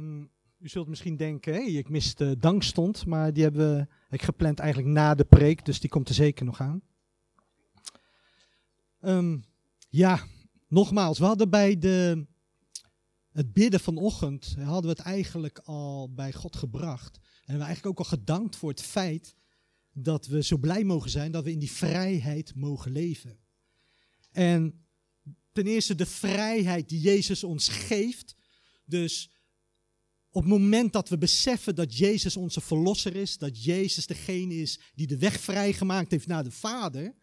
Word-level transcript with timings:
Ehm, 0.00 0.22
u 0.58 0.68
zult 0.68 0.88
misschien 0.88 1.16
denken, 1.16 1.52
hey, 1.52 1.72
ik 1.72 1.88
mis 1.88 2.14
de 2.14 2.36
dankstond, 2.38 3.06
maar 3.06 3.32
die 3.32 3.42
hebben 3.42 3.88
ik 4.10 4.22
gepland 4.22 4.58
eigenlijk 4.58 4.92
na 4.94 5.14
de 5.14 5.24
preek, 5.24 5.64
dus 5.64 5.80
die 5.80 5.90
komt 5.90 6.08
er 6.08 6.14
zeker 6.14 6.44
nog 6.44 6.60
aan. 6.60 6.82
Ehm, 9.00 9.38
ja, 9.88 10.24
nogmaals, 10.68 11.18
we 11.18 11.24
hadden 11.24 11.50
bij 11.50 11.78
de, 11.78 12.26
het 13.32 13.52
bidden 13.52 13.80
vanochtend, 13.80 14.54
hadden 14.58 14.82
we 14.82 14.98
het 14.98 15.06
eigenlijk 15.06 15.58
al 15.58 16.12
bij 16.14 16.32
God 16.32 16.56
gebracht. 16.56 17.16
En 17.16 17.22
we 17.22 17.50
hebben 17.50 17.66
eigenlijk 17.66 17.98
ook 17.98 18.06
al 18.06 18.18
gedankt 18.18 18.56
voor 18.56 18.70
het 18.70 18.82
feit 18.82 19.34
dat 19.92 20.26
we 20.26 20.42
zo 20.42 20.56
blij 20.56 20.84
mogen 20.84 21.10
zijn 21.10 21.32
dat 21.32 21.44
we 21.44 21.52
in 21.52 21.58
die 21.58 21.70
vrijheid 21.70 22.54
mogen 22.54 22.92
leven. 22.92 23.38
En 24.30 24.84
ten 25.52 25.66
eerste 25.66 25.94
de 25.94 26.06
vrijheid 26.06 26.88
die 26.88 27.00
Jezus 27.00 27.44
ons 27.44 27.68
geeft. 27.68 28.36
Dus 28.84 29.29
op 30.32 30.42
het 30.42 30.50
moment 30.50 30.92
dat 30.92 31.08
we 31.08 31.18
beseffen 31.18 31.74
dat 31.74 31.96
Jezus 31.96 32.36
onze 32.36 32.60
verlosser 32.60 33.16
is, 33.16 33.38
dat 33.38 33.64
Jezus 33.64 34.06
degene 34.06 34.54
is 34.54 34.80
die 34.94 35.06
de 35.06 35.18
weg 35.18 35.40
vrijgemaakt 35.40 36.10
heeft 36.10 36.26
naar 36.26 36.44
de 36.44 36.50
Vader, 36.50 37.14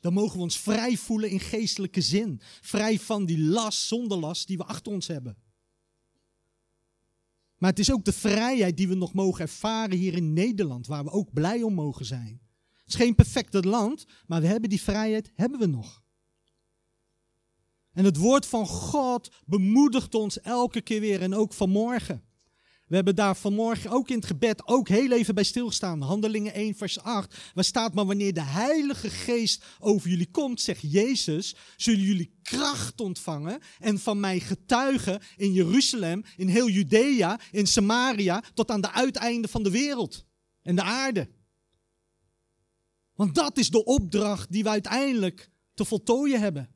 dan 0.00 0.12
mogen 0.12 0.36
we 0.36 0.42
ons 0.42 0.58
vrij 0.58 0.96
voelen 0.96 1.30
in 1.30 1.40
geestelijke 1.40 2.00
zin. 2.00 2.40
Vrij 2.60 2.98
van 2.98 3.26
die 3.26 3.38
last, 3.38 3.86
zonder 3.86 4.18
last 4.18 4.46
die 4.46 4.56
we 4.56 4.64
achter 4.64 4.92
ons 4.92 5.06
hebben. 5.06 5.36
Maar 7.56 7.70
het 7.70 7.78
is 7.78 7.92
ook 7.92 8.04
de 8.04 8.12
vrijheid 8.12 8.76
die 8.76 8.88
we 8.88 8.94
nog 8.94 9.12
mogen 9.12 9.40
ervaren 9.40 9.98
hier 9.98 10.14
in 10.14 10.32
Nederland, 10.32 10.86
waar 10.86 11.04
we 11.04 11.10
ook 11.10 11.32
blij 11.32 11.62
om 11.62 11.74
mogen 11.74 12.04
zijn. 12.04 12.40
Het 12.76 12.88
is 12.88 12.94
geen 12.94 13.14
perfecte 13.14 13.62
land, 13.62 14.04
maar 14.26 14.40
we 14.40 14.46
hebben 14.46 14.70
die 14.70 14.82
vrijheid, 14.82 15.30
hebben 15.34 15.58
we 15.58 15.66
nog. 15.66 16.02
En 17.92 18.04
het 18.04 18.16
woord 18.16 18.46
van 18.46 18.66
God 18.66 19.32
bemoedigt 19.46 20.14
ons 20.14 20.40
elke 20.40 20.80
keer 20.80 21.00
weer 21.00 21.22
en 21.22 21.34
ook 21.34 21.52
vanmorgen. 21.52 22.27
We 22.88 22.94
hebben 22.94 23.16
daar 23.16 23.36
vanmorgen 23.36 23.90
ook 23.90 24.08
in 24.08 24.16
het 24.16 24.26
gebed 24.26 24.66
ook 24.66 24.88
heel 24.88 25.10
even 25.10 25.34
bij 25.34 25.44
stilgestaan. 25.44 26.00
Handelingen 26.00 26.54
1, 26.54 26.74
vers 26.74 27.00
8. 27.00 27.36
Waar 27.54 27.64
staat 27.64 27.94
maar 27.94 28.06
wanneer 28.06 28.34
de 28.34 28.42
Heilige 28.42 29.10
Geest 29.10 29.64
over 29.78 30.08
jullie 30.08 30.30
komt, 30.30 30.60
zegt 30.60 30.92
Jezus, 30.92 31.56
zullen 31.76 32.00
jullie 32.00 32.38
kracht 32.42 33.00
ontvangen 33.00 33.60
en 33.78 33.98
van 33.98 34.20
mij 34.20 34.40
getuigen 34.40 35.20
in 35.36 35.52
Jeruzalem, 35.52 36.24
in 36.36 36.48
heel 36.48 36.68
Judea, 36.68 37.40
in 37.50 37.66
Samaria, 37.66 38.42
tot 38.54 38.70
aan 38.70 38.80
de 38.80 38.92
uiteinden 38.92 39.50
van 39.50 39.62
de 39.62 39.70
wereld 39.70 40.24
en 40.62 40.76
de 40.76 40.82
aarde. 40.82 41.28
Want 43.14 43.34
dat 43.34 43.58
is 43.58 43.70
de 43.70 43.84
opdracht 43.84 44.52
die 44.52 44.62
we 44.62 44.68
uiteindelijk 44.68 45.50
te 45.74 45.84
voltooien 45.84 46.40
hebben. 46.40 46.70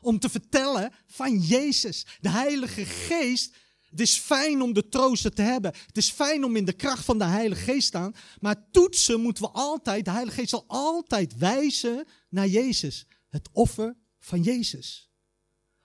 Om 0.00 0.18
te 0.18 0.28
vertellen 0.28 0.92
van 1.06 1.38
Jezus. 1.38 2.06
De 2.20 2.28
Heilige 2.28 2.84
Geest 2.84 3.56
het 3.96 4.06
is 4.06 4.18
fijn 4.18 4.62
om 4.62 4.72
de 4.72 4.88
troosten 4.88 5.34
te 5.34 5.42
hebben. 5.42 5.74
Het 5.86 5.96
is 5.96 6.10
fijn 6.10 6.44
om 6.44 6.56
in 6.56 6.64
de 6.64 6.72
kracht 6.72 7.04
van 7.04 7.18
de 7.18 7.24
Heilige 7.24 7.62
Geest 7.62 7.80
te 7.80 7.86
staan. 7.86 8.14
Maar 8.40 8.70
toetsen 8.70 9.20
moeten 9.20 9.42
we 9.42 9.50
altijd, 9.50 10.04
de 10.04 10.10
Heilige 10.10 10.36
Geest 10.36 10.50
zal 10.50 10.64
altijd 10.66 11.36
wijzen 11.36 12.06
naar 12.28 12.48
Jezus. 12.48 13.06
Het 13.28 13.48
offer 13.52 13.96
van 14.18 14.42
Jezus. 14.42 15.10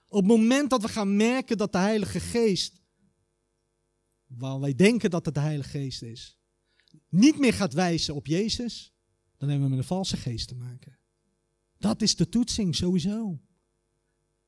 Op 0.08 0.18
het 0.18 0.26
moment 0.26 0.70
dat 0.70 0.82
we 0.82 0.88
gaan 0.88 1.16
merken 1.16 1.58
dat 1.58 1.72
de 1.72 1.78
Heilige 1.78 2.20
Geest, 2.20 2.80
waar 4.26 4.60
wij 4.60 4.74
denken 4.74 5.10
dat 5.10 5.24
het 5.24 5.34
de 5.34 5.40
Heilige 5.40 5.68
Geest 5.68 6.02
is, 6.02 6.38
niet 7.08 7.38
meer 7.38 7.52
gaat 7.52 7.72
wijzen 7.72 8.14
op 8.14 8.26
Jezus, 8.26 8.94
dan 9.36 9.48
hebben 9.48 9.68
we 9.68 9.74
met 9.74 9.82
een 9.82 9.96
valse 9.96 10.16
geest 10.16 10.48
te 10.48 10.54
maken. 10.54 10.98
Dat 11.78 12.02
is 12.02 12.16
de 12.16 12.28
toetsing 12.28 12.74
sowieso. 12.74 13.40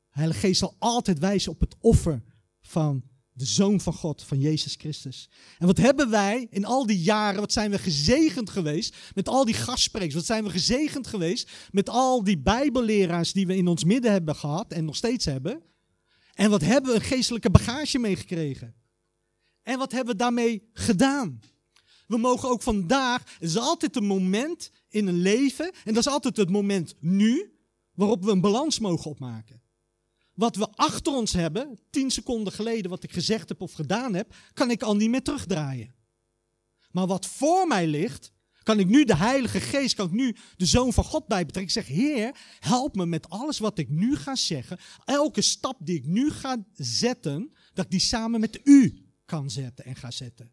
De 0.09 0.21
Heilige 0.21 0.41
Geest 0.41 0.59
zal 0.59 0.77
altijd 0.79 1.19
wijzen 1.19 1.53
op 1.53 1.61
het 1.61 1.77
offer 1.79 2.23
van 2.61 3.13
de 3.37 3.45
Zoon 3.45 3.81
van 3.81 3.93
God, 3.93 4.23
van 4.23 4.41
Jezus 4.41 4.75
Christus. 4.75 5.29
En 5.59 5.67
wat 5.67 5.77
hebben 5.77 6.11
wij 6.11 6.47
in 6.51 6.65
al 6.65 6.87
die 6.87 7.01
jaren, 7.01 7.41
wat 7.41 7.53
zijn 7.53 7.71
we 7.71 7.79
gezegend 7.79 8.51
geweest 8.51 8.97
met 9.15 9.29
al 9.29 9.45
die 9.45 9.55
gastsprekers? 9.55 10.15
Wat 10.15 10.25
zijn 10.25 10.45
we 10.45 10.51
gezegend 10.51 11.07
geweest 11.07 11.51
met 11.71 11.89
al 11.89 12.25
die 12.25 12.39
bijbelleraars 12.39 13.33
die 13.33 13.47
we 13.47 13.57
in 13.57 13.67
ons 13.67 13.85
midden 13.85 14.13
hebben 14.13 14.37
gehad 14.37 14.73
en 14.73 14.85
nog 14.85 14.97
steeds 14.97 15.25
hebben? 15.25 15.63
En 16.35 16.51
wat 16.51 16.61
hebben 16.61 16.91
we 16.91 16.97
een 16.97 17.05
geestelijke 17.05 17.51
bagage 17.51 17.99
meegekregen? 17.99 18.75
En 19.63 19.79
wat 19.79 19.93
hebben 19.93 20.13
we 20.13 20.21
daarmee 20.21 20.69
gedaan? 20.73 21.41
We 22.07 22.17
mogen 22.17 22.49
ook 22.49 22.63
vandaag, 22.63 23.23
het 23.39 23.49
is 23.49 23.57
altijd 23.57 23.97
een 23.97 24.07
moment 24.07 24.71
in 24.89 25.07
een 25.07 25.21
leven, 25.21 25.73
en 25.85 25.95
dat 25.95 26.07
is 26.07 26.13
altijd 26.13 26.37
het 26.37 26.51
moment 26.51 26.95
nu, 27.01 27.59
waarop 27.95 28.25
we 28.25 28.31
een 28.31 28.41
balans 28.41 28.79
mogen 28.79 29.11
opmaken. 29.11 29.63
Wat 30.35 30.57
we 30.57 30.69
achter 30.71 31.13
ons 31.13 31.33
hebben, 31.33 31.79
tien 31.91 32.11
seconden 32.11 32.53
geleden 32.53 32.91
wat 32.91 33.03
ik 33.05 33.13
gezegd 33.13 33.49
heb 33.49 33.61
of 33.61 33.73
gedaan 33.73 34.15
heb, 34.15 34.35
kan 34.53 34.71
ik 34.71 34.83
al 34.83 34.97
niet 34.97 35.11
meer 35.11 35.23
terugdraaien. 35.23 35.95
Maar 36.91 37.07
wat 37.07 37.27
voor 37.27 37.67
mij 37.67 37.87
ligt, 37.87 38.33
kan 38.63 38.79
ik 38.79 38.87
nu 38.87 39.05
de 39.05 39.17
Heilige 39.17 39.61
Geest, 39.61 39.95
kan 39.95 40.07
ik 40.07 40.13
nu 40.13 40.37
de 40.57 40.67
Zoon 40.67 40.93
van 40.93 41.05
God 41.05 41.27
bijbetrekken. 41.27 41.77
Ik 41.77 41.87
zeg, 41.87 41.97
Heer, 41.97 42.37
help 42.61 42.95
me 42.95 43.07
met 43.07 43.29
alles 43.29 43.59
wat 43.59 43.79
ik 43.79 43.89
nu 43.89 44.17
ga 44.17 44.35
zeggen. 44.35 44.79
Elke 45.05 45.43
stap 45.43 45.77
die 45.81 45.97
ik 45.97 46.07
nu 46.07 46.31
ga 46.31 46.65
zetten, 46.73 47.53
dat 47.73 47.85
ik 47.85 47.91
die 47.91 48.01
samen 48.01 48.41
met 48.41 48.61
u 48.65 49.05
kan 49.25 49.51
zetten 49.51 49.85
en 49.85 49.97
ga 49.97 50.11
zetten. 50.11 50.53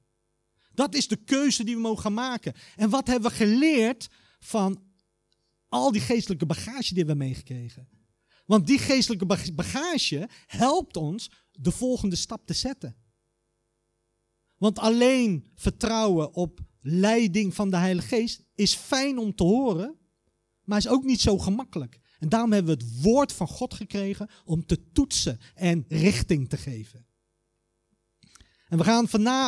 Dat 0.73 0.95
is 0.95 1.07
de 1.07 1.15
keuze 1.15 1.63
die 1.63 1.75
we 1.75 1.81
mogen 1.81 2.13
maken. 2.13 2.53
En 2.75 2.89
wat 2.89 3.07
hebben 3.07 3.29
we 3.29 3.35
geleerd 3.35 4.09
van 4.39 4.83
al 5.69 5.91
die 5.91 6.01
geestelijke 6.01 6.45
bagage 6.45 6.93
die 6.93 7.05
we 7.05 7.13
meegekregen? 7.13 7.87
Want 8.51 8.67
die 8.67 8.79
geestelijke 8.79 9.53
bagage 9.53 10.29
helpt 10.47 10.97
ons 10.97 11.31
de 11.51 11.71
volgende 11.71 12.15
stap 12.15 12.45
te 12.45 12.53
zetten. 12.53 12.95
Want 14.57 14.79
alleen 14.79 15.51
vertrouwen 15.55 16.33
op 16.33 16.59
leiding 16.81 17.55
van 17.55 17.69
de 17.69 17.77
Heilige 17.77 18.07
Geest 18.07 18.43
is 18.55 18.73
fijn 18.73 19.17
om 19.17 19.35
te 19.35 19.43
horen, 19.43 19.97
maar 20.63 20.77
is 20.77 20.87
ook 20.87 21.03
niet 21.03 21.21
zo 21.21 21.37
gemakkelijk. 21.37 21.99
En 22.19 22.29
daarom 22.29 22.51
hebben 22.51 22.77
we 22.77 22.83
het 22.83 23.01
woord 23.01 23.33
van 23.33 23.47
God 23.47 23.73
gekregen 23.73 24.29
om 24.45 24.65
te 24.65 24.91
toetsen 24.91 25.39
en 25.55 25.85
richting 25.87 26.49
te 26.49 26.57
geven. 26.57 27.05
En 28.67 28.77
we 28.77 28.83
gaan 28.83 29.07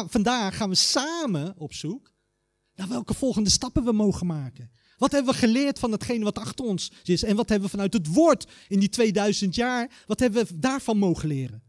vandaag 0.09 0.57
gaan 0.57 0.69
we 0.69 0.75
samen 0.75 1.57
op 1.57 1.73
zoek 1.73 2.13
naar 2.75 2.87
welke 2.87 3.13
volgende 3.13 3.49
stappen 3.49 3.83
we 3.83 3.91
mogen 3.91 4.27
maken. 4.27 4.71
Wat 4.97 5.11
hebben 5.11 5.33
we 5.33 5.39
geleerd 5.39 5.79
van 5.79 5.91
hetgene 5.91 6.23
wat 6.23 6.37
achter 6.37 6.65
ons 6.65 6.91
is? 7.03 7.23
En 7.23 7.35
wat 7.35 7.49
hebben 7.49 7.65
we 7.65 7.73
vanuit 7.75 7.93
het 7.93 8.07
woord 8.07 8.47
in 8.67 8.79
die 8.79 8.89
2000 8.89 9.55
jaar, 9.55 10.03
wat 10.07 10.19
hebben 10.19 10.45
we 10.45 10.59
daarvan 10.59 10.97
mogen 10.97 11.27
leren? 11.27 11.63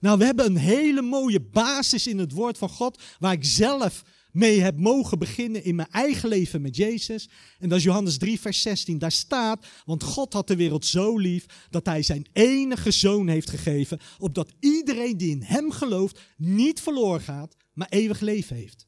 Nou, 0.00 0.18
we 0.18 0.24
hebben 0.24 0.46
een 0.46 0.56
hele 0.56 1.02
mooie 1.02 1.40
basis 1.40 2.06
in 2.06 2.18
het 2.18 2.32
woord 2.32 2.58
van 2.58 2.68
God, 2.68 3.02
waar 3.18 3.32
ik 3.32 3.44
zelf 3.44 4.02
mee 4.32 4.60
heb 4.60 4.78
mogen 4.78 5.18
beginnen 5.18 5.64
in 5.64 5.74
mijn 5.74 5.90
eigen 5.90 6.28
leven 6.28 6.60
met 6.60 6.76
Jezus. 6.76 7.28
En 7.58 7.68
dat 7.68 7.78
is 7.78 7.84
Johannes 7.84 8.18
3, 8.18 8.40
vers 8.40 8.62
16. 8.62 8.98
Daar 8.98 9.12
staat, 9.12 9.66
want 9.84 10.02
God 10.02 10.32
had 10.32 10.48
de 10.48 10.56
wereld 10.56 10.86
zo 10.86 11.18
lief 11.18 11.46
dat 11.70 11.86
hij 11.86 12.02
zijn 12.02 12.26
enige 12.32 12.90
zoon 12.90 13.28
heeft 13.28 13.50
gegeven, 13.50 14.00
opdat 14.18 14.52
iedereen 14.60 15.16
die 15.16 15.30
in 15.30 15.42
hem 15.42 15.70
gelooft 15.70 16.20
niet 16.36 16.80
verloren 16.80 17.20
gaat, 17.20 17.56
maar 17.72 17.88
eeuwig 17.90 18.20
leven 18.20 18.56
heeft. 18.56 18.86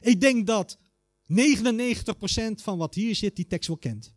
Ik 0.00 0.20
denk 0.20 0.46
dat 0.46 0.78
99% 1.28 1.34
van 2.54 2.78
wat 2.78 2.94
hier 2.94 3.14
zit, 3.14 3.36
die 3.36 3.46
tekst 3.46 3.68
wel 3.68 3.76
kent. 3.76 4.14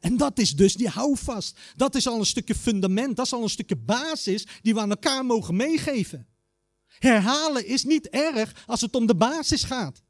En 0.00 0.16
dat 0.16 0.38
is 0.38 0.56
dus 0.56 0.74
die 0.74 0.88
houvast. 0.88 1.58
Dat 1.76 1.94
is 1.94 2.06
al 2.06 2.18
een 2.18 2.26
stukje 2.26 2.54
fundament, 2.54 3.16
dat 3.16 3.26
is 3.26 3.32
al 3.32 3.42
een 3.42 3.48
stukje 3.48 3.76
basis 3.76 4.46
die 4.62 4.74
we 4.74 4.80
aan 4.80 4.90
elkaar 4.90 5.26
mogen 5.26 5.56
meegeven. 5.56 6.26
Herhalen 6.98 7.66
is 7.66 7.84
niet 7.84 8.08
erg 8.08 8.64
als 8.66 8.80
het 8.80 8.94
om 8.94 9.06
de 9.06 9.16
basis 9.16 9.62
gaat. 9.62 10.02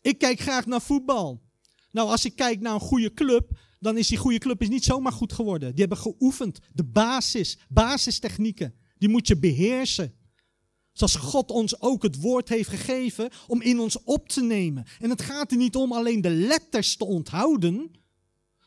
Ik 0.00 0.18
kijk 0.18 0.40
graag 0.40 0.66
naar 0.66 0.82
voetbal. 0.82 1.42
Nou, 1.90 2.08
als 2.08 2.24
ik 2.24 2.36
kijk 2.36 2.60
naar 2.60 2.74
een 2.74 2.80
goede 2.80 3.14
club, 3.14 3.58
dan 3.78 3.96
is 3.98 4.08
die 4.08 4.18
goede 4.18 4.38
club 4.38 4.62
is 4.62 4.68
niet 4.68 4.84
zomaar 4.84 5.12
goed 5.12 5.32
geworden. 5.32 5.70
Die 5.70 5.80
hebben 5.80 5.98
geoefend. 5.98 6.58
De 6.72 6.84
basis, 6.84 7.58
basistechnieken, 7.68 8.74
die 8.98 9.08
moet 9.08 9.28
je 9.28 9.38
beheersen. 9.38 10.14
Zoals 11.00 11.16
God 11.16 11.50
ons 11.50 11.80
ook 11.80 12.02
het 12.02 12.20
woord 12.20 12.48
heeft 12.48 12.68
gegeven 12.68 13.30
om 13.46 13.62
in 13.62 13.80
ons 13.80 14.02
op 14.02 14.28
te 14.28 14.42
nemen. 14.42 14.84
En 14.98 15.10
het 15.10 15.22
gaat 15.22 15.50
er 15.50 15.56
niet 15.56 15.76
om 15.76 15.92
alleen 15.92 16.20
de 16.20 16.30
letters 16.30 16.96
te 16.96 17.04
onthouden, 17.04 17.90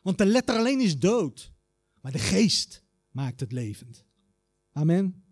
want 0.01 0.17
de 0.17 0.25
letter 0.25 0.57
alleen 0.57 0.79
is 0.79 0.99
dood. 0.99 1.51
Maar 2.01 2.11
de 2.11 2.19
geest 2.19 2.83
maakt 3.11 3.39
het 3.39 3.51
levend. 3.51 4.05
Amen. 4.71 5.23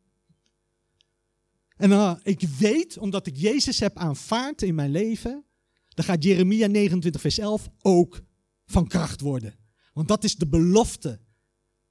En 1.76 1.90
uh, 1.90 2.16
ik 2.24 2.42
weet, 2.60 2.98
omdat 2.98 3.28
ik 3.28 3.38
Jezus 3.38 3.80
heb 3.80 3.98
aanvaard 3.98 4.62
in 4.62 4.76
mijn 4.76 4.92
leven, 4.92 5.46
dan 5.90 6.06
gaat 6.06 6.24
Jeremia 6.24 6.68
29, 6.68 7.22
vers 7.22 7.38
11 7.38 7.70
ook 7.82 8.22
van 8.66 8.88
kracht 8.88 9.22
worden. 9.22 9.56
Want 9.94 10.08
dat 10.08 10.24
is 10.24 10.36
de 10.36 10.48
belofte 10.48 11.20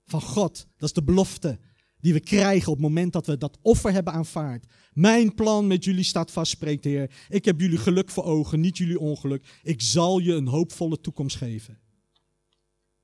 van 0.04 0.22
God. 0.22 0.66
Dat 0.76 0.88
is 0.88 0.94
de 0.94 1.02
belofte 1.02 1.58
die 2.00 2.12
we 2.12 2.20
krijgen 2.20 2.68
op 2.68 2.78
het 2.78 2.86
moment 2.86 3.12
dat 3.12 3.26
we 3.26 3.38
dat 3.38 3.58
offer 3.62 3.92
hebben 3.92 4.12
aanvaard. 4.12 4.66
Mijn 4.92 5.34
plan 5.34 5.66
met 5.66 5.84
jullie 5.84 6.04
staat 6.04 6.30
vast, 6.30 6.50
spreekt 6.50 6.82
de 6.82 6.88
Heer. 6.88 7.10
Ik 7.28 7.44
heb 7.44 7.60
jullie 7.60 7.78
geluk 7.78 8.10
voor 8.10 8.24
ogen, 8.24 8.60
niet 8.60 8.78
jullie 8.78 8.98
ongeluk. 8.98 9.60
Ik 9.62 9.80
zal 9.80 10.18
je 10.18 10.32
een 10.32 10.46
hoopvolle 10.46 11.00
toekomst 11.00 11.36
geven. 11.36 11.78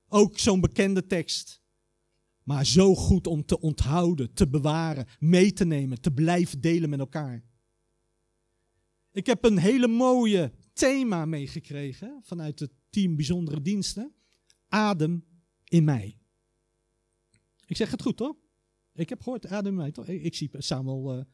Ook 0.09 0.39
zo'n 0.39 0.61
bekende 0.61 1.07
tekst. 1.07 1.65
Maar 2.43 2.67
zo 2.67 2.95
goed 2.95 3.27
om 3.27 3.45
te 3.45 3.61
onthouden, 3.61 4.35
te 4.35 4.49
bewaren, 4.49 5.07
mee 5.19 5.53
te 5.53 5.65
nemen, 5.65 6.01
te 6.01 6.13
blijven 6.13 6.61
delen 6.61 6.91
met 6.91 6.99
elkaar. 6.99 7.45
Ik 9.13 9.27
heb 9.27 9.45
een 9.45 9.59
hele 9.59 9.89
mooie 9.89 10.53
thema 10.73 11.25
meegekregen 11.25 12.21
vanuit 12.23 12.59
het 12.59 12.73
team 12.91 13.17
Bijzondere 13.17 13.63
Diensten. 13.63 14.13
Adem 14.69 15.25
in 15.65 15.85
mij. 15.85 16.19
Ik 17.67 17.77
zeg 17.77 17.91
het 17.91 18.03
goed, 18.03 18.17
toch? 18.17 18.37
Ik 18.95 19.09
heb 19.09 19.23
gehoord, 19.23 19.47
adem 19.47 19.73
in 19.73 19.79
mij, 19.79 19.91
toch? 19.91 20.09
Ik, 20.09 20.35
zie 20.35 20.51
Samuel 20.53 21.19
uh, 21.19 21.25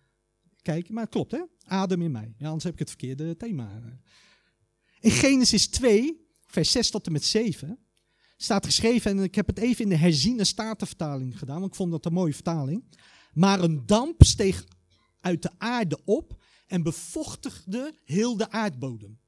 kijken, 0.62 0.94
maar 0.94 1.03
het 1.03 1.12
klopt, 1.12 1.32
hè? 1.32 1.43
Adem 1.64 2.03
in 2.03 2.11
mij. 2.11 2.35
Ja, 2.38 2.47
anders 2.47 2.64
heb 2.64 2.73
ik 2.73 2.79
het 2.79 2.88
verkeerde 2.88 3.37
thema. 3.37 3.82
In 5.00 5.11
Genesis 5.11 5.67
2, 5.67 6.26
vers 6.47 6.70
6 6.70 6.91
tot 6.91 7.06
en 7.06 7.12
met 7.12 7.25
7, 7.25 7.79
staat 8.37 8.67
geschreven, 8.67 9.11
en 9.11 9.23
ik 9.23 9.35
heb 9.35 9.47
het 9.47 9.59
even 9.59 9.85
in 9.85 9.88
de 9.88 9.97
herziene 9.97 10.44
statenvertaling 10.44 11.38
gedaan, 11.38 11.59
want 11.59 11.70
ik 11.70 11.76
vond 11.76 11.91
dat 11.91 12.05
een 12.06 12.12
mooie 12.12 12.35
vertaling. 12.35 12.85
Maar 13.32 13.61
een 13.61 13.87
damp 13.87 14.23
steeg 14.25 14.64
uit 15.20 15.43
de 15.43 15.50
aarde 15.59 15.99
op 16.05 16.43
en 16.67 16.82
bevochtigde 16.82 17.94
heel 18.05 18.37
de 18.37 18.50
aardbodem. 18.50 19.20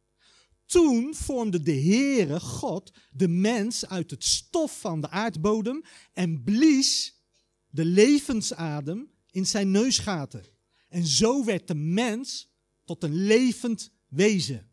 Toen 0.66 1.14
vormde 1.14 1.62
de 1.62 1.80
Heere 1.80 2.40
God 2.40 2.92
de 3.10 3.28
mens 3.28 3.86
uit 3.86 4.10
het 4.10 4.24
stof 4.24 4.80
van 4.80 5.00
de 5.00 5.10
aardbodem 5.10 5.82
en 6.12 6.42
blies 6.42 7.22
de 7.68 7.84
levensadem 7.84 9.10
in 9.30 9.46
zijn 9.46 9.70
neusgaten. 9.70 10.53
En 10.94 11.06
zo 11.06 11.44
werd 11.44 11.68
de 11.68 11.74
mens 11.74 12.48
tot 12.84 13.02
een 13.02 13.14
levend 13.14 13.90
wezen. 14.08 14.70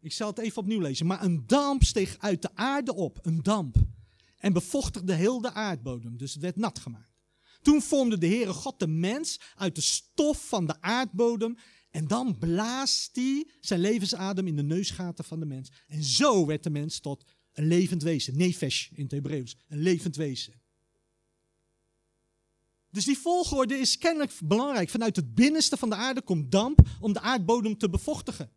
Ik 0.00 0.12
zal 0.12 0.28
het 0.28 0.38
even 0.38 0.58
opnieuw 0.58 0.80
lezen. 0.80 1.06
Maar 1.06 1.22
een 1.22 1.46
damp 1.46 1.84
steeg 1.84 2.18
uit 2.18 2.42
de 2.42 2.54
aarde 2.54 2.94
op, 2.94 3.18
een 3.22 3.42
damp, 3.42 3.76
en 4.36 4.52
bevochtigde 4.52 5.14
heel 5.14 5.40
de 5.40 5.52
aardbodem. 5.52 6.16
Dus 6.16 6.32
het 6.32 6.42
werd 6.42 6.56
nat 6.56 6.78
gemaakt. 6.78 7.12
Toen 7.62 7.82
vormde 7.82 8.18
de 8.18 8.26
Heere 8.26 8.52
God 8.52 8.78
de 8.78 8.86
mens 8.86 9.40
uit 9.54 9.74
de 9.74 9.80
stof 9.80 10.48
van 10.48 10.66
de 10.66 10.80
aardbodem. 10.80 11.56
En 11.90 12.06
dan 12.06 12.38
blaast 12.38 13.16
hij 13.16 13.50
zijn 13.60 13.80
levensadem 13.80 14.46
in 14.46 14.56
de 14.56 14.62
neusgaten 14.62 15.24
van 15.24 15.40
de 15.40 15.46
mens. 15.46 15.72
En 15.86 16.02
zo 16.02 16.46
werd 16.46 16.62
de 16.62 16.70
mens 16.70 17.00
tot 17.00 17.24
een 17.52 17.66
levend 17.66 18.02
wezen. 18.02 18.36
Nefesh 18.36 18.90
in 18.90 19.02
het 19.02 19.12
Hebreeuws. 19.12 19.56
Een 19.68 19.80
levend 19.80 20.16
wezen. 20.16 20.60
Dus 22.90 23.04
die 23.04 23.18
volgorde 23.18 23.78
is 23.78 23.98
kennelijk 23.98 24.32
belangrijk. 24.44 24.90
Vanuit 24.90 25.16
het 25.16 25.34
binnenste 25.34 25.76
van 25.76 25.88
de 25.88 25.94
aarde 25.94 26.22
komt 26.22 26.50
damp 26.50 26.88
om 27.00 27.12
de 27.12 27.20
aardbodem 27.20 27.78
te 27.78 27.90
bevochtigen. 27.90 28.50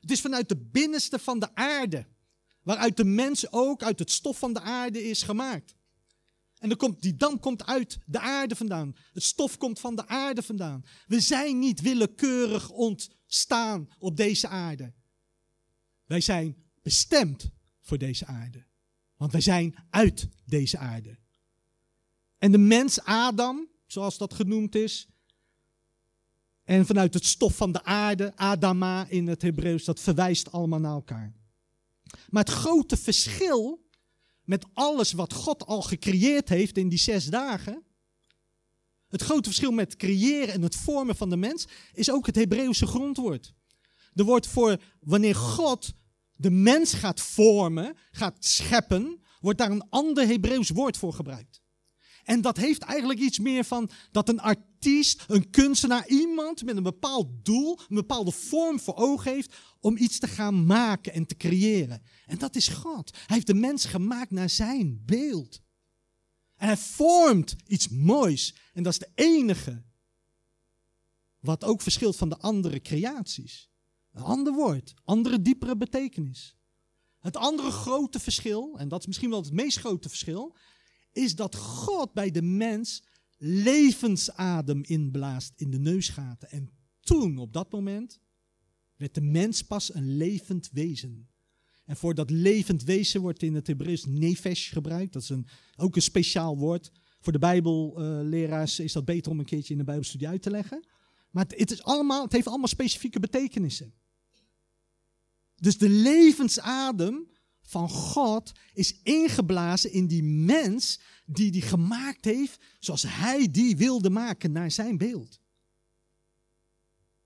Het 0.00 0.10
is 0.10 0.20
vanuit 0.20 0.48
de 0.48 0.56
binnenste 0.56 1.18
van 1.18 1.38
de 1.38 1.54
aarde. 1.54 2.06
Waaruit 2.62 2.96
de 2.96 3.04
mens 3.04 3.52
ook 3.52 3.82
uit 3.82 3.98
het 3.98 4.10
stof 4.10 4.38
van 4.38 4.52
de 4.52 4.60
aarde 4.60 5.04
is 5.04 5.22
gemaakt. 5.22 5.74
En 6.58 6.68
dan 6.68 6.78
komt, 6.78 7.02
die 7.02 7.16
damp 7.16 7.40
komt 7.40 7.66
uit 7.66 7.98
de 8.06 8.20
aarde 8.20 8.56
vandaan. 8.56 8.96
Het 9.12 9.22
stof 9.22 9.58
komt 9.58 9.80
van 9.80 9.96
de 9.96 10.06
aarde 10.06 10.42
vandaan. 10.42 10.84
We 11.06 11.20
zijn 11.20 11.58
niet 11.58 11.80
willekeurig 11.80 12.70
ontstaan 12.70 13.88
op 13.98 14.16
deze 14.16 14.48
aarde. 14.48 14.92
Wij 16.04 16.20
zijn 16.20 16.56
bestemd 16.82 17.50
voor 17.80 17.98
deze 17.98 18.26
aarde. 18.26 18.66
Want 19.16 19.32
wij 19.32 19.40
zijn 19.40 19.74
uit 19.90 20.28
deze 20.44 20.78
aarde. 20.78 21.18
En 22.38 22.52
de 22.52 22.58
mens 22.58 23.00
Adam, 23.00 23.68
zoals 23.86 24.18
dat 24.18 24.34
genoemd 24.34 24.74
is, 24.74 25.08
en 26.64 26.86
vanuit 26.86 27.14
het 27.14 27.24
stof 27.24 27.56
van 27.56 27.72
de 27.72 27.84
aarde, 27.84 28.36
Adama 28.36 29.06
in 29.08 29.26
het 29.26 29.42
Hebreeuws, 29.42 29.84
dat 29.84 30.00
verwijst 30.00 30.52
allemaal 30.52 30.80
naar 30.80 30.92
elkaar. 30.92 31.34
Maar 32.28 32.44
het 32.44 32.52
grote 32.52 32.96
verschil 32.96 33.84
met 34.44 34.64
alles 34.72 35.12
wat 35.12 35.32
God 35.32 35.66
al 35.66 35.82
gecreëerd 35.82 36.48
heeft 36.48 36.76
in 36.76 36.88
die 36.88 36.98
zes 36.98 37.26
dagen. 37.26 37.84
Het 39.08 39.22
grote 39.22 39.48
verschil 39.48 39.70
met 39.70 39.96
creëren 39.96 40.54
en 40.54 40.62
het 40.62 40.76
vormen 40.76 41.16
van 41.16 41.30
de 41.30 41.36
mens 41.36 41.66
is 41.92 42.10
ook 42.10 42.26
het 42.26 42.36
Hebreeuwse 42.36 42.86
grondwoord. 42.86 43.54
Er 44.14 44.24
wordt 44.24 44.46
voor 44.46 44.82
wanneer 45.00 45.34
God 45.34 45.92
de 46.36 46.50
mens 46.50 46.94
gaat 46.94 47.20
vormen, 47.20 47.96
gaat 48.10 48.44
scheppen, 48.44 49.20
wordt 49.40 49.58
daar 49.58 49.70
een 49.70 49.88
ander 49.88 50.26
Hebreeuws 50.26 50.70
woord 50.70 50.96
voor 50.96 51.12
gebruikt. 51.12 51.62
En 52.26 52.40
dat 52.40 52.56
heeft 52.56 52.82
eigenlijk 52.82 53.20
iets 53.20 53.38
meer 53.38 53.64
van 53.64 53.90
dat 54.10 54.28
een 54.28 54.40
artiest, 54.40 55.24
een 55.26 55.50
kunstenaar, 55.50 56.08
iemand 56.08 56.64
met 56.64 56.76
een 56.76 56.82
bepaald 56.82 57.44
doel, 57.44 57.78
een 57.88 57.96
bepaalde 57.96 58.30
vorm 58.30 58.80
voor 58.80 58.94
ogen 58.94 59.32
heeft 59.32 59.54
om 59.80 59.96
iets 59.96 60.18
te 60.18 60.26
gaan 60.26 60.66
maken 60.66 61.12
en 61.12 61.26
te 61.26 61.36
creëren. 61.36 62.02
En 62.26 62.38
dat 62.38 62.56
is 62.56 62.68
God. 62.68 63.10
Hij 63.10 63.34
heeft 63.34 63.46
de 63.46 63.54
mens 63.54 63.84
gemaakt 63.84 64.30
naar 64.30 64.50
zijn 64.50 65.02
beeld. 65.04 65.60
En 66.56 66.66
hij 66.66 66.76
vormt 66.76 67.56
iets 67.66 67.88
moois. 67.88 68.54
En 68.72 68.82
dat 68.82 68.92
is 68.92 68.98
de 68.98 69.10
enige 69.14 69.82
wat 71.40 71.64
ook 71.64 71.80
verschilt 71.80 72.16
van 72.16 72.28
de 72.28 72.38
andere 72.38 72.80
creaties. 72.80 73.70
Een 74.12 74.22
ander 74.22 74.52
woord, 74.52 74.94
andere 75.04 75.42
diepere 75.42 75.76
betekenis. 75.76 76.56
Het 77.18 77.36
andere 77.36 77.70
grote 77.70 78.20
verschil, 78.20 78.78
en 78.78 78.88
dat 78.88 79.00
is 79.00 79.06
misschien 79.06 79.30
wel 79.30 79.42
het 79.42 79.52
meest 79.52 79.78
grote 79.78 80.08
verschil, 80.08 80.56
is 81.16 81.34
dat 81.34 81.56
God 81.56 82.12
bij 82.12 82.30
de 82.30 82.42
mens 82.42 83.02
levensadem 83.38 84.82
inblaast 84.84 85.52
in 85.56 85.70
de 85.70 85.78
neusgaten. 85.78 86.50
En 86.50 86.70
toen, 87.00 87.38
op 87.38 87.52
dat 87.52 87.72
moment, 87.72 88.20
werd 88.96 89.14
de 89.14 89.20
mens 89.20 89.62
pas 89.62 89.94
een 89.94 90.16
levend 90.16 90.70
wezen. 90.72 91.28
En 91.84 91.96
voor 91.96 92.14
dat 92.14 92.30
levend 92.30 92.82
wezen 92.82 93.20
wordt 93.20 93.42
in 93.42 93.54
het 93.54 93.66
Hebreeuws 93.66 94.04
nefesh 94.04 94.72
gebruikt. 94.72 95.12
Dat 95.12 95.22
is 95.22 95.28
een, 95.28 95.46
ook 95.76 95.96
een 95.96 96.02
speciaal 96.02 96.58
woord. 96.58 96.90
Voor 97.20 97.32
de 97.32 97.38
bijbelleraars 97.38 98.80
is 98.80 98.92
dat 98.92 99.04
beter 99.04 99.32
om 99.32 99.38
een 99.38 99.44
keertje 99.44 99.72
in 99.72 99.78
de 99.78 99.84
bijbelstudie 99.84 100.28
uit 100.28 100.42
te 100.42 100.50
leggen. 100.50 100.86
Maar 101.30 101.44
het, 101.44 101.58
het, 101.58 101.70
is 101.70 101.82
allemaal, 101.82 102.22
het 102.22 102.32
heeft 102.32 102.46
allemaal 102.46 102.68
specifieke 102.68 103.20
betekenissen. 103.20 103.94
Dus 105.56 105.78
de 105.78 105.88
levensadem 105.88 107.28
van 107.66 107.88
God 107.88 108.52
is 108.72 109.00
ingeblazen 109.02 109.92
in 109.92 110.06
die 110.06 110.22
mens 110.22 111.00
die 111.24 111.50
die 111.50 111.62
gemaakt 111.62 112.24
heeft 112.24 112.60
zoals 112.78 113.04
hij 113.08 113.50
die 113.50 113.76
wilde 113.76 114.10
maken 114.10 114.52
naar 114.52 114.70
zijn 114.70 114.98
beeld. 114.98 115.40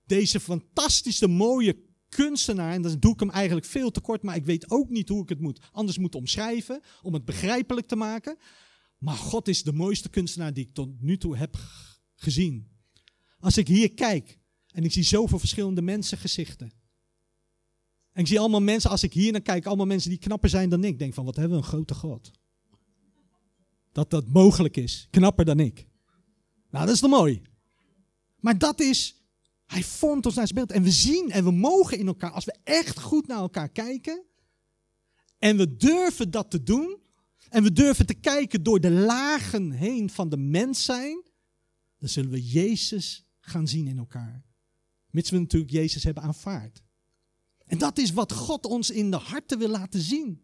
Deze 0.05 0.39
fantastische 0.39 1.27
mooie 1.27 1.89
kunstenaar, 2.09 2.73
en 2.73 2.81
dan 2.81 2.99
doe 2.99 3.13
ik 3.13 3.19
hem 3.19 3.29
eigenlijk 3.29 3.65
veel 3.65 3.91
te 3.91 4.01
kort, 4.01 4.23
maar 4.23 4.35
ik 4.35 4.45
weet 4.45 4.71
ook 4.71 4.89
niet 4.89 5.09
hoe 5.09 5.21
ik 5.21 5.29
het 5.29 5.39
moet 5.39 5.59
anders 5.71 5.97
moet 5.97 6.15
omschrijven, 6.15 6.81
om 7.01 7.13
het 7.13 7.25
begrijpelijk 7.25 7.87
te 7.87 7.95
maken. 7.95 8.37
Maar 8.97 9.15
God 9.15 9.47
is 9.47 9.63
de 9.63 9.73
mooiste 9.73 10.09
kunstenaar 10.09 10.53
die 10.53 10.65
ik 10.65 10.73
tot 10.73 11.01
nu 11.01 11.17
toe 11.17 11.37
heb 11.37 11.57
gezien. 12.15 12.67
Als 13.39 13.57
ik 13.57 13.67
hier 13.67 13.93
kijk 13.93 14.39
en 14.71 14.83
ik 14.83 14.91
zie 14.91 15.03
zoveel 15.03 15.39
verschillende 15.39 15.81
mensengezichten. 15.81 16.80
En 18.13 18.21
ik 18.21 18.27
zie 18.27 18.39
allemaal 18.39 18.61
mensen, 18.61 18.89
als 18.89 19.03
ik 19.03 19.13
hier 19.13 19.31
naar 19.31 19.41
kijk, 19.41 19.65
allemaal 19.65 19.85
mensen 19.85 20.09
die 20.09 20.19
knapper 20.19 20.49
zijn 20.49 20.69
dan 20.69 20.83
ik. 20.83 20.99
Denk 20.99 21.13
van, 21.13 21.25
wat 21.25 21.35
hebben 21.35 21.57
we 21.57 21.63
een 21.63 21.69
grote 21.69 21.93
God. 21.93 22.31
Dat 23.91 24.09
dat 24.09 24.27
mogelijk 24.27 24.77
is. 24.77 25.07
Knapper 25.09 25.45
dan 25.45 25.59
ik. 25.59 25.87
Nou, 26.69 26.85
dat 26.85 26.93
is 26.93 26.99
toch 26.99 27.09
mooi. 27.09 27.41
Maar 28.39 28.57
dat 28.57 28.79
is, 28.79 29.23
hij 29.65 29.83
vormt 29.83 30.25
ons 30.25 30.35
naar 30.35 30.47
zijn 30.47 30.57
beeld. 30.57 30.71
En 30.71 30.83
we 30.83 30.91
zien 30.91 31.31
en 31.31 31.43
we 31.43 31.51
mogen 31.51 31.97
in 31.97 32.07
elkaar, 32.07 32.31
als 32.31 32.45
we 32.45 32.55
echt 32.63 32.99
goed 32.99 33.27
naar 33.27 33.39
elkaar 33.39 33.69
kijken. 33.69 34.23
En 35.39 35.57
we 35.57 35.75
durven 35.75 36.31
dat 36.31 36.51
te 36.51 36.63
doen. 36.63 36.99
En 37.49 37.63
we 37.63 37.71
durven 37.71 38.05
te 38.05 38.13
kijken 38.13 38.63
door 38.63 38.79
de 38.79 38.91
lagen 38.91 39.71
heen 39.71 40.09
van 40.09 40.29
de 40.29 40.37
mens 40.37 40.85
zijn. 40.85 41.23
Dan 41.97 42.09
zullen 42.09 42.31
we 42.31 42.43
Jezus 42.43 43.25
gaan 43.39 43.67
zien 43.67 43.87
in 43.87 43.97
elkaar. 43.97 44.43
Mits 45.09 45.29
we 45.29 45.39
natuurlijk 45.39 45.71
Jezus 45.71 46.03
hebben 46.03 46.23
aanvaard. 46.23 46.83
En 47.71 47.77
dat 47.77 47.97
is 47.97 48.11
wat 48.11 48.31
God 48.31 48.65
ons 48.65 48.89
in 48.89 49.11
de 49.11 49.17
harten 49.17 49.57
wil 49.57 49.69
laten 49.69 50.01
zien. 50.01 50.41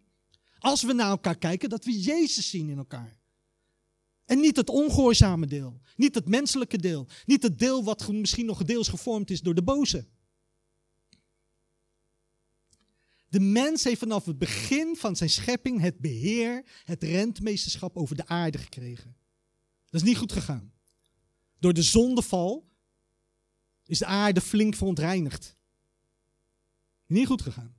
Als 0.60 0.84
we 0.84 0.94
naar 0.94 1.10
elkaar 1.10 1.38
kijken, 1.38 1.70
dat 1.70 1.86
we 1.86 2.02
Jezus 2.02 2.50
zien 2.50 2.70
in 2.70 2.78
elkaar. 2.78 3.18
En 4.26 4.40
niet 4.40 4.56
het 4.56 4.70
ongehoorzame 4.70 5.48
deel. 5.48 5.82
Niet 5.96 6.16
het 6.16 6.28
menselijke 6.28 6.78
deel. 6.78 7.08
Niet 7.26 7.44
het 7.44 7.60
deel 7.60 7.84
wat 7.84 8.08
misschien 8.08 8.46
nog 8.46 8.64
deels 8.64 8.88
gevormd 8.88 9.30
is 9.30 9.42
door 9.42 9.56
de 9.56 9.64
boze. 9.64 10.08
De 13.30 13.40
mens 13.40 13.84
heeft 13.84 14.00
vanaf 14.00 14.26
het 14.26 14.38
begin 14.38 14.96
van 14.96 15.16
zijn 15.16 15.30
schepping 15.30 15.82
het 15.82 16.00
beheer, 16.00 16.66
het 16.84 17.04
rentmeesterschap 17.04 17.98
over 17.98 18.16
de 18.16 18.28
aarde 18.28 18.58
gekregen. 18.58 19.16
Dat 19.90 20.02
is 20.02 20.08
niet 20.08 20.18
goed 20.18 20.32
gegaan. 20.32 20.74
Door 21.60 21.74
de 21.74 21.84
zondeval 21.84 22.68
is 23.86 24.00
de 24.00 24.06
aarde 24.06 24.42
flink 24.42 24.76
verontreinigd. 24.76 25.57
Niet 27.08 27.28
goed 27.28 27.42
gegaan. 27.42 27.76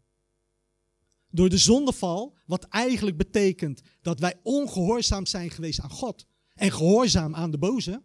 Door 1.31 1.49
de 1.49 1.59
zondeval, 1.59 2.37
wat 2.47 2.65
eigenlijk 2.65 3.17
betekent 3.17 3.81
dat 4.01 4.21
wij 4.21 4.41
ongehoorzaam 4.43 5.27
zijn 5.27 5.51
geweest 5.51 5.81
aan 5.81 5.91
God 5.91 6.27
en 6.55 6.73
gehoorzaam 6.73 7.35
aan 7.35 7.51
de 7.51 7.59
boze. 7.59 8.03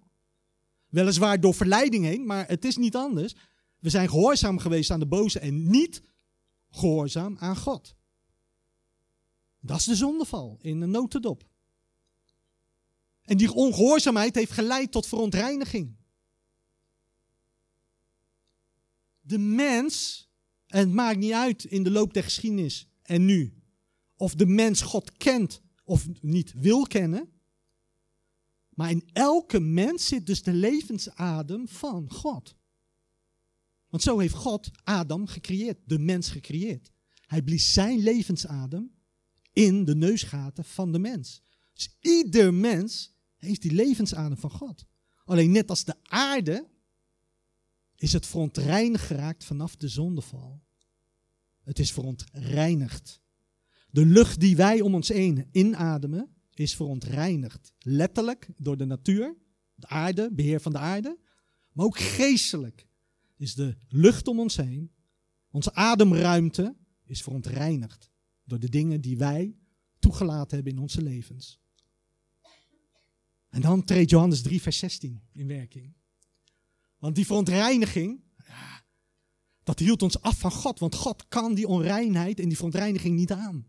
Weliswaar 0.88 1.39
door 1.39 1.53
verleiding 1.53 2.06
heen, 2.06 2.25
maar 2.25 2.48
het 2.48 2.65
is 2.65 2.77
niet 2.77 2.96
anders. 2.96 3.36
We 3.80 3.89
zijn 3.89 4.10
gehoorzaam 4.10 4.58
geweest 4.58 4.92
aan 4.92 5.00
de 5.00 5.08
boze 5.08 5.39
en 5.39 5.70
niet 5.70 6.01
gehoorzaam 6.70 7.38
aan 7.38 7.58
God. 7.58 7.96
Dat 9.60 9.77
is 9.77 9.86
de 9.86 9.96
zondeval 9.96 10.58
in 10.62 10.82
een 10.82 10.92
notendop. 10.92 11.44
En 13.22 13.38
die 13.38 13.53
ongehoorzaamheid 13.53 14.36
heeft 14.36 14.51
geleid 14.51 14.92
tot 14.92 15.08
verontreiniging. 15.08 15.96
De 19.22 19.38
mens, 19.38 20.23
en 20.74 20.80
het 20.80 20.94
maakt 20.94 21.18
niet 21.18 21.32
uit 21.32 21.63
in 21.63 21.84
de 21.84 21.92
loop 21.92 22.13
der 22.13 22.24
geschiedenis 22.24 22.88
en 23.01 23.25
nu, 23.25 23.53
of 24.15 24.36
de 24.36 24.46
mens 24.46 24.82
God 24.82 25.18
kent 25.18 25.62
of 25.84 26.08
niet 26.22 26.53
wil 26.56 26.84
kennen. 26.84 27.30
Maar 28.70 28.92
in 28.92 29.10
elke 29.12 29.60
mens 29.60 30.08
zit 30.08 30.25
dus 30.25 30.44
de 30.44 30.53
levensadem 30.53 31.68
van 31.68 32.12
God. 32.12 32.56
Want 33.88 34.03
zo 34.03 34.20
heeft 34.20 34.34
God 34.34 34.70
Adam 34.84 35.27
gecreëerd, 35.27 35.77
de 35.86 36.00
mens 36.00 36.30
gecreëerd. 36.30 36.92
Hij 37.25 37.42
blies 37.42 37.74
zijn 37.74 38.00
levensadem 38.00 38.92
in 39.51 39.86
de 39.86 39.96
neusgaten 39.96 40.65
van 40.65 40.92
de 40.92 41.00
mens. 41.00 41.42
Dus 41.74 41.98
ieder 42.00 42.53
mens 42.53 43.15
heeft 43.36 43.62
die 43.62 43.74
levensadem 43.74 44.38
van 44.38 44.51
God. 44.51 44.86
Alleen 45.25 45.51
net 45.51 45.70
als 45.70 45.84
de 45.84 45.96
aarde 46.03 46.72
is 48.03 48.13
het 48.13 48.25
verontreinigd 48.25 49.05
geraakt 49.05 49.43
vanaf 49.43 49.75
de 49.75 49.88
zondeval. 49.88 50.62
Het 51.63 51.79
is 51.79 51.91
verontreinigd. 51.91 53.22
De 53.89 54.05
lucht 54.05 54.39
die 54.39 54.55
wij 54.55 54.81
om 54.81 54.95
ons 54.95 55.07
heen 55.07 55.48
inademen 55.51 56.36
is 56.53 56.75
verontreinigd. 56.75 57.74
Letterlijk 57.79 58.50
door 58.57 58.77
de 58.77 58.86
natuur, 58.86 59.36
de 59.75 59.88
aarde, 59.88 60.33
beheer 60.33 60.60
van 60.60 60.72
de 60.72 60.77
aarde. 60.77 61.19
Maar 61.72 61.86
ook 61.86 61.98
geestelijk 61.98 62.88
is 63.38 63.55
de 63.55 63.77
lucht 63.88 64.27
om 64.27 64.39
ons 64.39 64.55
heen, 64.55 64.91
onze 65.51 65.74
ademruimte, 65.74 66.75
is 67.05 67.22
verontreinigd 67.22 68.12
door 68.43 68.60
de 68.60 68.69
dingen 68.69 69.01
die 69.01 69.17
wij 69.17 69.55
toegelaten 70.00 70.55
hebben 70.55 70.74
in 70.74 70.79
onze 70.79 71.01
levens. 71.01 71.60
En 73.50 73.62
dan 73.62 73.83
treedt 73.83 74.10
Johannes 74.10 74.41
3, 74.41 74.62
vers 74.62 74.77
16 74.77 75.22
in 75.31 75.48
werking. 75.48 75.93
Want 77.03 77.15
die 77.15 77.25
verontreiniging, 77.25 78.22
dat 79.63 79.79
hield 79.79 80.01
ons 80.01 80.22
af 80.22 80.39
van 80.39 80.51
God. 80.51 80.79
Want 80.79 80.95
God 80.95 81.27
kan 81.27 81.53
die 81.53 81.67
onreinheid 81.67 82.39
en 82.39 82.48
die 82.48 82.55
verontreiniging 82.55 83.15
niet 83.15 83.31
aan. 83.31 83.67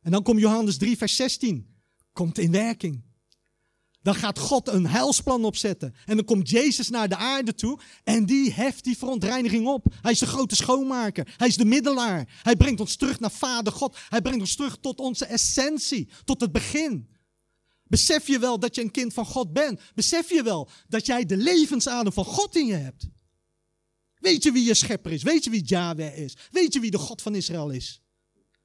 En 0.00 0.10
dan 0.10 0.22
komt 0.22 0.40
Johannes 0.40 0.76
3, 0.76 0.96
vers 0.96 1.16
16. 1.16 1.74
Komt 2.12 2.38
in 2.38 2.50
werking. 2.50 3.04
Dan 4.02 4.14
gaat 4.14 4.38
God 4.38 4.68
een 4.68 4.86
heilsplan 4.86 5.44
opzetten. 5.44 5.94
En 6.04 6.16
dan 6.16 6.24
komt 6.24 6.50
Jezus 6.50 6.88
naar 6.88 7.08
de 7.08 7.16
aarde 7.16 7.54
toe. 7.54 7.78
En 8.04 8.26
die 8.26 8.52
heft 8.52 8.84
die 8.84 8.98
verontreiniging 8.98 9.66
op. 9.66 9.94
Hij 10.00 10.12
is 10.12 10.18
de 10.18 10.26
grote 10.26 10.56
schoonmaker. 10.56 11.34
Hij 11.36 11.48
is 11.48 11.56
de 11.56 11.64
middelaar. 11.64 12.40
Hij 12.42 12.56
brengt 12.56 12.80
ons 12.80 12.96
terug 12.96 13.20
naar 13.20 13.32
Vader 13.32 13.72
God. 13.72 13.96
Hij 14.08 14.22
brengt 14.22 14.40
ons 14.40 14.56
terug 14.56 14.78
tot 14.80 14.98
onze 14.98 15.24
essentie. 15.24 16.08
Tot 16.24 16.40
het 16.40 16.52
begin. 16.52 17.08
Besef 17.88 18.26
je 18.26 18.38
wel 18.38 18.58
dat 18.58 18.74
je 18.74 18.82
een 18.82 18.90
kind 18.90 19.12
van 19.12 19.26
God 19.26 19.52
bent? 19.52 19.80
Besef 19.94 20.30
je 20.30 20.42
wel 20.42 20.68
dat 20.88 21.06
jij 21.06 21.24
de 21.24 21.36
levensadem 21.36 22.12
van 22.12 22.24
God 22.24 22.56
in 22.56 22.66
je 22.66 22.74
hebt? 22.74 23.08
Weet 24.18 24.42
je 24.42 24.52
wie 24.52 24.64
je 24.64 24.74
schepper 24.74 25.12
is? 25.12 25.22
Weet 25.22 25.44
je 25.44 25.50
wie 25.50 25.64
Yahweh 25.64 26.18
is? 26.18 26.36
Weet 26.50 26.72
je 26.72 26.80
wie 26.80 26.90
de 26.90 26.98
God 26.98 27.22
van 27.22 27.34
Israël 27.34 27.70
is? 27.70 28.00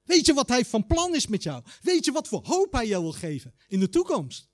Weet 0.04 0.26
je 0.26 0.34
wat 0.34 0.50
hij 0.50 0.66
van 0.66 0.86
plan 0.86 1.16
is 1.16 1.28
met 1.28 1.44
jou? 1.44 1.64
Weet 1.82 2.06
je 2.06 2.12
wat 2.12 2.28
voor 2.28 2.46
hoop 2.46 2.74
hij 2.74 2.88
jou 2.88 3.04
wil 3.04 3.12
geven 3.12 3.54
in 3.68 3.80
de 3.80 3.90
toekomst? 3.90 4.50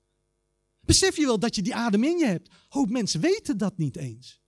Besef 0.81 1.17
je 1.17 1.25
wel 1.25 1.39
dat 1.39 1.55
je 1.55 1.62
die 1.62 1.75
adem 1.75 2.03
in 2.03 2.17
je 2.17 2.25
hebt? 2.25 2.50
Hoop 2.69 2.89
mensen 2.89 3.21
weten 3.21 3.57
dat 3.57 3.77
niet 3.77 3.95
eens. 3.95 4.41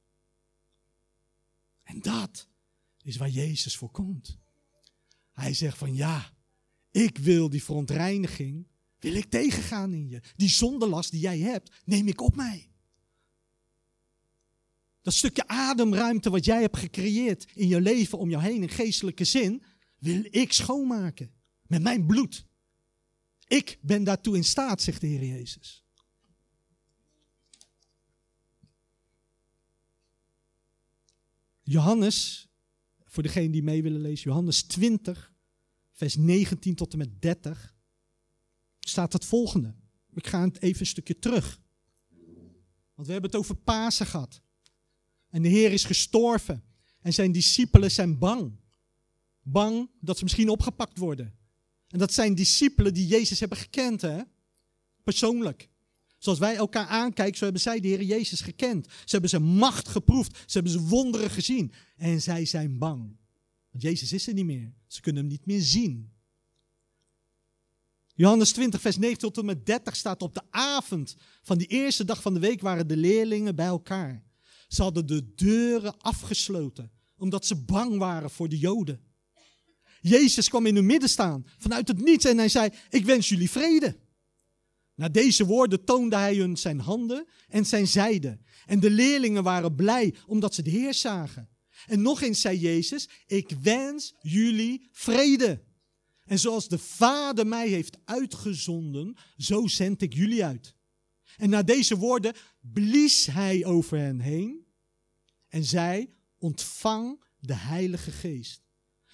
En 1.83 2.01
dat 2.01 2.47
is 3.03 3.17
waar 3.17 3.29
Jezus 3.29 3.77
voor 3.77 3.91
komt. 3.91 4.38
Hij 5.33 5.53
zegt 5.53 5.77
van 5.77 5.95
ja, 5.95 6.33
ik 6.91 7.17
wil 7.17 7.49
die 7.49 7.63
verontreiniging, 7.63 8.67
wil 9.00 9.13
ik 9.13 9.29
tegengaan 9.29 9.94
in 9.94 10.10
je. 10.10 10.22
Die 10.36 10.50
zondelast 10.50 11.12
die 11.12 11.20
jij 11.20 11.39
hebt, 11.39 11.72
neem 11.86 12.08
ik 12.08 12.22
op 12.22 12.36
mij. 12.36 12.70
Dat 15.01 15.13
stukje 15.13 15.48
ademruimte 15.48 16.29
wat 16.29 16.46
jij 16.46 16.62
hebt 16.62 16.77
gecreëerd 16.77 17.51
in 17.53 17.68
je 17.68 17.82
leven 17.82 18.18
om 18.18 18.29
jou 18.29 18.44
heen 18.44 18.62
in 18.62 18.70
geestelijke 18.70 19.24
zin, 19.24 19.63
wil 19.98 20.27
ik 20.29 20.53
schoonmaken. 20.53 21.32
Met 21.68 21.82
mijn 21.82 22.06
bloed. 22.06 22.46
Ik 23.48 23.77
ben 23.82 24.03
daartoe 24.03 24.36
in 24.36 24.44
staat, 24.44 24.82
zegt 24.82 25.01
de 25.01 25.08
Heer 25.08 25.25
Jezus. 25.25 25.84
Johannes, 31.63 32.48
voor 33.06 33.24
degene 33.24 33.50
die 33.50 33.63
mee 33.63 33.84
willen 33.84 34.01
lezen, 34.01 34.29
Johannes 34.29 34.63
20, 34.63 35.34
vers 35.91 36.15
19 36.15 36.75
tot 36.75 36.91
en 36.91 36.98
met 36.98 37.22
30, 37.22 37.75
staat 38.79 39.13
het 39.13 39.25
volgende. 39.25 39.75
Ik 40.13 40.27
ga 40.27 40.50
even 40.59 40.79
een 40.79 40.86
stukje 40.86 41.19
terug. 41.19 41.59
Want 42.93 43.07
we 43.07 43.12
hebben 43.12 43.31
het 43.31 43.39
over 43.39 43.55
Pasen 43.55 44.05
gehad. 44.05 44.41
En 45.29 45.41
de 45.41 45.48
Heer 45.50 45.71
is 45.71 45.83
gestorven. 45.83 46.63
En 47.01 47.13
zijn 47.13 47.31
discipelen 47.31 47.91
zijn 47.91 48.17
bang. 48.17 48.59
Bang 49.41 49.89
dat 50.00 50.17
ze 50.17 50.24
misschien 50.24 50.50
opgepakt 50.50 50.98
worden. 50.98 51.36
En 51.88 52.00
dat 52.00 52.13
zijn 52.13 52.36
discipelen 52.36 52.93
die 52.93 53.07
Jezus 53.07 53.39
hebben 53.39 53.57
gekend, 53.57 54.01
hè? 54.01 54.21
Persoonlijk. 55.03 55.69
Zoals 56.17 56.39
wij 56.39 56.55
elkaar 56.55 56.88
aankijken, 56.88 57.38
zo 57.38 57.43
hebben 57.43 57.62
zij 57.62 57.79
de 57.79 57.88
Heer 57.88 58.03
Jezus 58.03 58.41
gekend. 58.41 58.88
Ze 58.88 59.12
hebben 59.12 59.29
zijn 59.29 59.43
macht 59.43 59.88
geproefd. 59.88 60.38
Ze 60.38 60.53
hebben 60.53 60.71
zijn 60.71 60.88
wonderen 60.88 61.29
gezien. 61.29 61.74
En 61.95 62.21
zij 62.21 62.45
zijn 62.45 62.77
bang. 62.77 63.17
Want 63.71 63.83
Jezus 63.83 64.13
is 64.13 64.27
er 64.27 64.33
niet 64.33 64.45
meer. 64.45 64.74
Ze 64.88 65.01
kunnen 65.01 65.21
hem 65.21 65.31
niet 65.31 65.45
meer 65.45 65.62
zien. 65.62 66.12
Johannes 68.19 68.51
20, 68.51 68.81
vers 68.81 68.97
9 68.97 69.17
tot 69.17 69.38
en 69.38 69.45
met 69.45 69.65
30 69.65 69.95
staat 69.95 70.21
op 70.21 70.33
de 70.33 70.41
avond 70.49 71.15
van 71.41 71.57
die 71.57 71.67
eerste 71.67 72.05
dag 72.05 72.21
van 72.21 72.33
de 72.33 72.39
week 72.39 72.61
waren 72.61 72.88
de 72.88 72.97
leerlingen 72.97 73.55
bij 73.55 73.65
elkaar. 73.65 74.23
Ze 74.67 74.81
hadden 74.81 75.05
de 75.05 75.33
deuren 75.35 75.97
afgesloten, 75.97 76.91
omdat 77.17 77.45
ze 77.45 77.55
bang 77.55 77.97
waren 77.97 78.29
voor 78.29 78.49
de 78.49 78.57
Joden. 78.57 79.01
Jezus 80.01 80.49
kwam 80.49 80.65
in 80.65 80.75
hun 80.75 80.85
midden 80.85 81.09
staan, 81.09 81.45
vanuit 81.57 81.88
het 81.88 82.01
niets, 82.01 82.25
en 82.25 82.38
hij 82.38 82.49
zei, 82.49 82.69
ik 82.89 83.05
wens 83.05 83.29
jullie 83.29 83.49
vrede. 83.49 83.97
Na 84.95 85.09
deze 85.09 85.45
woorden 85.45 85.83
toonde 85.83 86.15
hij 86.15 86.35
hun 86.35 86.57
zijn 86.57 86.79
handen 86.79 87.27
en 87.47 87.65
zijn 87.65 87.88
zijde. 87.88 88.39
En 88.65 88.79
de 88.79 88.89
leerlingen 88.89 89.43
waren 89.43 89.75
blij 89.75 90.13
omdat 90.27 90.55
ze 90.55 90.61
de 90.61 90.69
Heer 90.69 90.93
zagen. 90.93 91.49
En 91.88 92.01
nog 92.01 92.21
eens 92.21 92.41
zei 92.41 92.59
Jezus, 92.59 93.09
ik 93.25 93.51
wens 93.61 94.15
jullie 94.21 94.89
vrede. 94.91 95.67
En 96.29 96.39
zoals 96.39 96.67
de 96.67 96.77
Vader 96.77 97.48
mij 97.48 97.67
heeft 97.67 97.98
uitgezonden, 98.05 99.17
zo 99.38 99.67
zend 99.67 100.01
ik 100.01 100.13
jullie 100.13 100.45
uit. 100.45 100.75
En 101.38 101.50
na 101.50 101.63
deze 101.63 101.98
woorden 101.98 102.33
blies 102.59 103.25
hij 103.25 103.65
over 103.65 103.98
hen 103.98 104.19
heen 104.19 104.65
en 105.48 105.63
zei, 105.63 106.13
ontvang 106.38 107.24
de 107.39 107.53
Heilige 107.53 108.12
Geest. 108.12 108.62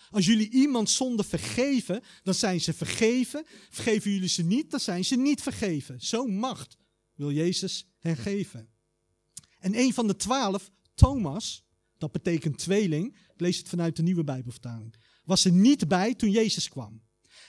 Als 0.10 0.26
jullie 0.26 0.50
iemand 0.50 0.90
zonde 0.90 1.24
vergeven, 1.24 2.04
dan 2.24 2.34
zijn 2.34 2.62
ze 2.62 2.74
vergeven. 2.74 3.46
Vergeven 3.70 4.12
jullie 4.12 4.30
ze 4.30 4.44
niet, 4.44 4.72
dan 4.72 4.80
zijn 4.80 5.06
ze 5.06 5.16
niet 5.16 5.42
vergeven. 5.42 6.02
Zo'n 6.02 6.38
macht 6.38 6.78
wil 7.14 7.32
Jezus 7.32 7.88
hen 8.00 8.18
geven. 8.18 8.70
En 9.60 9.80
een 9.80 9.94
van 9.94 10.08
de 10.08 10.16
twaalf, 10.16 10.72
Thomas, 10.96 11.66
dat 11.98 12.12
betekent 12.12 12.58
tweeling, 12.58 13.18
ik 13.34 13.40
lees 13.40 13.58
het 13.58 13.70
vanuit 13.70 13.96
de 13.96 14.04
nieuwe 14.04 14.24
Bijbelvertaling, 14.24 14.96
was 15.24 15.46
er 15.46 15.52
niet 15.52 15.88
bij 15.88 16.16
toen 16.16 16.32
Jezus 16.32 16.70
kwam. 16.70 17.05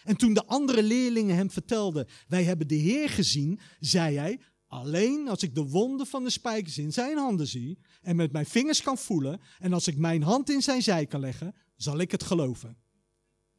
En 0.07 0.17
toen 0.17 0.35
de 0.35 0.47
andere 0.47 0.83
leerlingen 0.83 1.37
hem 1.37 1.51
vertelden, 1.51 2.07
wij 2.29 2.45
hebben 2.45 2.69
de 2.69 2.75
Heer 2.75 3.09
gezien, 3.09 3.61
zei 3.81 4.17
hij, 4.17 4.41
alleen 4.67 5.29
als 5.29 5.43
ik 5.43 5.55
de 5.55 5.69
wonden 5.69 6.07
van 6.07 6.25
de 6.25 6.31
spijkers 6.31 6.79
in 6.79 6.93
zijn 6.93 7.17
handen 7.17 7.47
zie 7.47 7.79
en 8.03 8.17
met 8.17 8.33
mijn 8.33 8.47
vingers 8.47 8.83
kan 8.83 8.99
voelen 8.99 9.41
en 9.59 9.73
als 9.73 9.87
ik 9.87 9.97
mijn 9.97 10.23
hand 10.23 10.51
in 10.51 10.63
zijn 10.63 10.83
zij 10.83 11.07
kan 11.07 11.21
leggen, 11.21 11.55
zal 11.77 11.99
ik 11.99 12.11
het 12.11 12.23
geloven. 12.23 12.77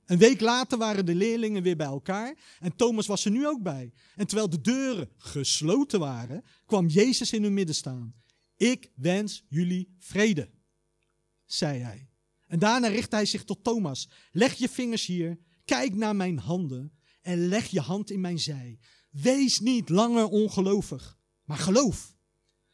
Een 0.05 0.17
week 0.17 0.41
later 0.41 0.77
waren 0.77 1.05
de 1.05 1.15
leerlingen 1.15 1.63
weer 1.63 1.75
bij 1.75 1.87
elkaar 1.87 2.37
en 2.59 2.75
Thomas 2.75 3.07
was 3.07 3.25
er 3.25 3.31
nu 3.31 3.47
ook 3.47 3.63
bij. 3.63 3.93
En 4.15 4.27
terwijl 4.27 4.49
de 4.49 4.61
deuren 4.61 5.09
gesloten 5.17 5.99
waren, 5.99 6.43
kwam 6.65 6.87
Jezus 6.87 7.33
in 7.33 7.43
hun 7.43 7.53
midden 7.53 7.75
staan. 7.75 8.13
Ik 8.57 8.91
wens 8.95 9.43
jullie 9.49 9.95
vrede, 9.99 10.49
zei 11.45 11.79
hij. 11.79 12.09
En 12.47 12.59
daarna 12.59 12.87
richtte 12.87 13.15
hij 13.15 13.25
zich 13.25 13.43
tot 13.43 13.63
Thomas. 13.63 14.09
Leg 14.31 14.53
je 14.53 14.69
vingers 14.69 15.05
hier, 15.05 15.39
kijk 15.67 15.95
naar 15.95 16.15
mijn 16.15 16.39
handen 16.39 16.91
en 17.21 17.47
leg 17.47 17.65
je 17.65 17.79
hand 17.79 18.11
in 18.11 18.21
mijn 18.21 18.39
zij. 18.39 18.79
Wees 19.09 19.59
niet 19.59 19.89
langer 19.89 20.27
ongelovig, 20.27 21.19
maar 21.43 21.57
geloof. 21.57 22.15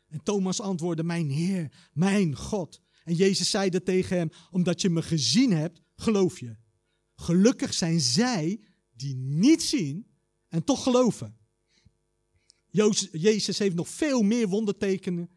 En 0.07 0.23
Thomas 0.23 0.61
antwoordde, 0.61 1.03
mijn 1.03 1.29
Heer, 1.29 1.89
mijn 1.93 2.35
God. 2.35 2.81
En 3.03 3.15
Jezus 3.15 3.49
zeide 3.49 3.83
tegen 3.83 4.17
hem, 4.17 4.29
omdat 4.51 4.81
je 4.81 4.89
me 4.89 5.01
gezien 5.01 5.51
hebt, 5.51 5.81
geloof 5.95 6.39
je. 6.39 6.55
Gelukkig 7.15 7.73
zijn 7.73 7.99
zij 7.99 8.59
die 8.91 9.15
niet 9.15 9.63
zien 9.63 10.07
en 10.47 10.63
toch 10.63 10.83
geloven. 10.83 11.37
Jezus 13.11 13.57
heeft 13.57 13.75
nog 13.75 13.89
veel 13.89 14.21
meer 14.21 14.47
wondertekenen 14.47 15.29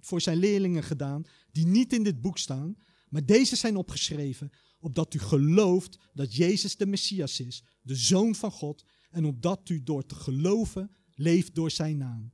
voor 0.00 0.20
zijn 0.20 0.36
leerlingen 0.36 0.82
gedaan, 0.82 1.22
die 1.52 1.66
niet 1.66 1.92
in 1.92 2.02
dit 2.02 2.20
boek 2.20 2.38
staan, 2.38 2.76
maar 3.08 3.24
deze 3.24 3.56
zijn 3.56 3.76
opgeschreven, 3.76 4.50
opdat 4.80 5.14
u 5.14 5.18
gelooft 5.18 5.98
dat 6.14 6.34
Jezus 6.34 6.76
de 6.76 6.86
Messias 6.86 7.40
is, 7.40 7.64
de 7.82 7.94
Zoon 7.94 8.34
van 8.34 8.50
God, 8.50 8.84
en 9.10 9.24
opdat 9.24 9.68
u 9.68 9.82
door 9.82 10.06
te 10.06 10.14
geloven 10.14 10.90
leeft 11.14 11.54
door 11.54 11.70
zijn 11.70 11.96
naam. 11.96 12.32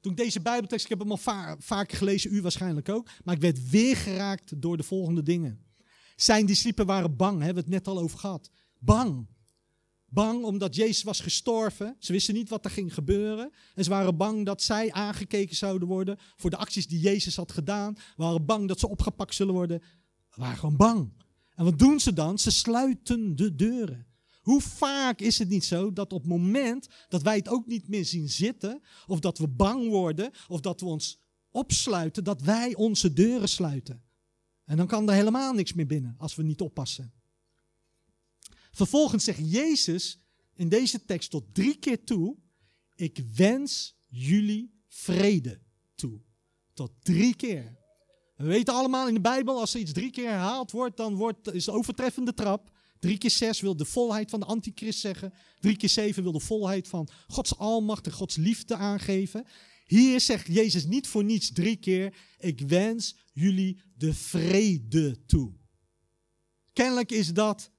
Toen 0.00 0.12
ik 0.12 0.18
deze 0.18 0.40
Bijbeltekst, 0.40 0.84
ik 0.84 0.90
heb 0.90 0.98
hem 0.98 1.10
al 1.10 1.16
va 1.16 1.56
vaker 1.58 1.96
gelezen, 1.96 2.34
u 2.34 2.42
waarschijnlijk 2.42 2.88
ook, 2.88 3.08
maar 3.24 3.34
ik 3.34 3.40
werd 3.40 3.70
weer 3.70 3.96
geraakt 3.96 4.60
door 4.60 4.76
de 4.76 4.82
volgende 4.82 5.22
dingen. 5.22 5.64
Zijn 6.16 6.46
discipelen 6.46 6.86
waren 6.86 7.16
bang, 7.16 7.42
hebben 7.42 7.64
we 7.64 7.70
het 7.70 7.84
net 7.84 7.94
al 7.94 8.02
over 8.02 8.18
gehad. 8.18 8.50
Bang. 8.78 9.28
Bang 10.06 10.44
omdat 10.44 10.74
Jezus 10.74 11.02
was 11.02 11.20
gestorven. 11.20 11.96
Ze 11.98 12.12
wisten 12.12 12.34
niet 12.34 12.48
wat 12.48 12.64
er 12.64 12.70
ging 12.70 12.94
gebeuren. 12.94 13.52
En 13.74 13.84
ze 13.84 13.90
waren 13.90 14.16
bang 14.16 14.44
dat 14.44 14.62
zij 14.62 14.92
aangekeken 14.92 15.56
zouden 15.56 15.88
worden 15.88 16.18
voor 16.36 16.50
de 16.50 16.56
acties 16.56 16.86
die 16.86 17.00
Jezus 17.00 17.36
had 17.36 17.52
gedaan. 17.52 17.94
Ze 17.96 18.12
waren 18.16 18.44
bang 18.44 18.68
dat 18.68 18.80
ze 18.80 18.88
opgepakt 18.88 19.34
zullen 19.34 19.54
worden. 19.54 19.82
Ze 20.30 20.40
waren 20.40 20.56
gewoon 20.56 20.76
bang. 20.76 21.12
En 21.54 21.64
wat 21.64 21.78
doen 21.78 22.00
ze 22.00 22.12
dan? 22.12 22.38
Ze 22.38 22.50
sluiten 22.50 23.36
de 23.36 23.54
deuren. 23.54 24.06
Hoe 24.40 24.60
vaak 24.60 25.20
is 25.20 25.38
het 25.38 25.48
niet 25.48 25.64
zo 25.64 25.92
dat 25.92 26.12
op 26.12 26.20
het 26.20 26.30
moment 26.30 26.88
dat 27.08 27.22
wij 27.22 27.36
het 27.36 27.48
ook 27.48 27.66
niet 27.66 27.88
meer 27.88 28.04
zien 28.04 28.28
zitten, 28.28 28.82
of 29.06 29.20
dat 29.20 29.38
we 29.38 29.48
bang 29.48 29.88
worden, 29.88 30.30
of 30.48 30.60
dat 30.60 30.80
we 30.80 30.86
ons 30.86 31.20
opsluiten, 31.50 32.24
dat 32.24 32.42
wij 32.42 32.74
onze 32.74 33.12
deuren 33.12 33.48
sluiten. 33.48 34.02
En 34.64 34.76
dan 34.76 34.86
kan 34.86 35.08
er 35.08 35.14
helemaal 35.14 35.52
niks 35.52 35.72
meer 35.72 35.86
binnen 35.86 36.14
als 36.18 36.34
we 36.34 36.42
niet 36.42 36.60
oppassen. 36.60 37.12
Vervolgens 38.70 39.24
zegt 39.24 39.50
Jezus 39.50 40.18
in 40.54 40.68
deze 40.68 41.04
tekst 41.04 41.30
tot 41.30 41.54
drie 41.54 41.78
keer 41.78 42.04
toe: 42.04 42.36
Ik 42.94 43.24
wens 43.34 43.96
jullie 44.06 44.82
vrede 44.88 45.60
toe. 45.94 46.20
Tot 46.72 46.92
drie 47.00 47.36
keer. 47.36 47.83
We 48.36 48.44
weten 48.44 48.74
allemaal 48.74 49.08
in 49.08 49.14
de 49.14 49.20
Bijbel, 49.20 49.60
als 49.60 49.74
er 49.74 49.80
iets 49.80 49.92
drie 49.92 50.10
keer 50.10 50.28
herhaald 50.28 50.70
wordt, 50.70 50.96
dan 50.96 51.14
wordt, 51.14 51.52
is 51.52 51.66
het 51.66 51.74
overtreffende 51.74 52.34
trap. 52.34 52.70
Drie 52.98 53.18
keer 53.18 53.30
zes 53.30 53.60
wil 53.60 53.76
de 53.76 53.84
volheid 53.84 54.30
van 54.30 54.40
de 54.40 54.46
antichrist 54.46 55.00
zeggen. 55.00 55.32
Drie 55.58 55.76
keer 55.76 55.88
zeven 55.88 56.22
wil 56.22 56.32
de 56.32 56.40
volheid 56.40 56.88
van 56.88 57.08
Gods 57.26 57.56
almacht 57.56 58.06
en 58.06 58.12
Gods 58.12 58.36
liefde 58.36 58.76
aangeven. 58.76 59.46
Hier 59.84 60.20
zegt 60.20 60.46
Jezus 60.46 60.86
niet 60.86 61.06
voor 61.06 61.24
niets 61.24 61.52
drie 61.52 61.76
keer: 61.76 62.16
Ik 62.38 62.60
wens 62.60 63.16
jullie 63.32 63.80
de 63.96 64.14
vrede 64.14 65.24
toe. 65.26 65.52
Kennelijk 66.72 67.12
is 67.12 67.32
dat 67.32 67.70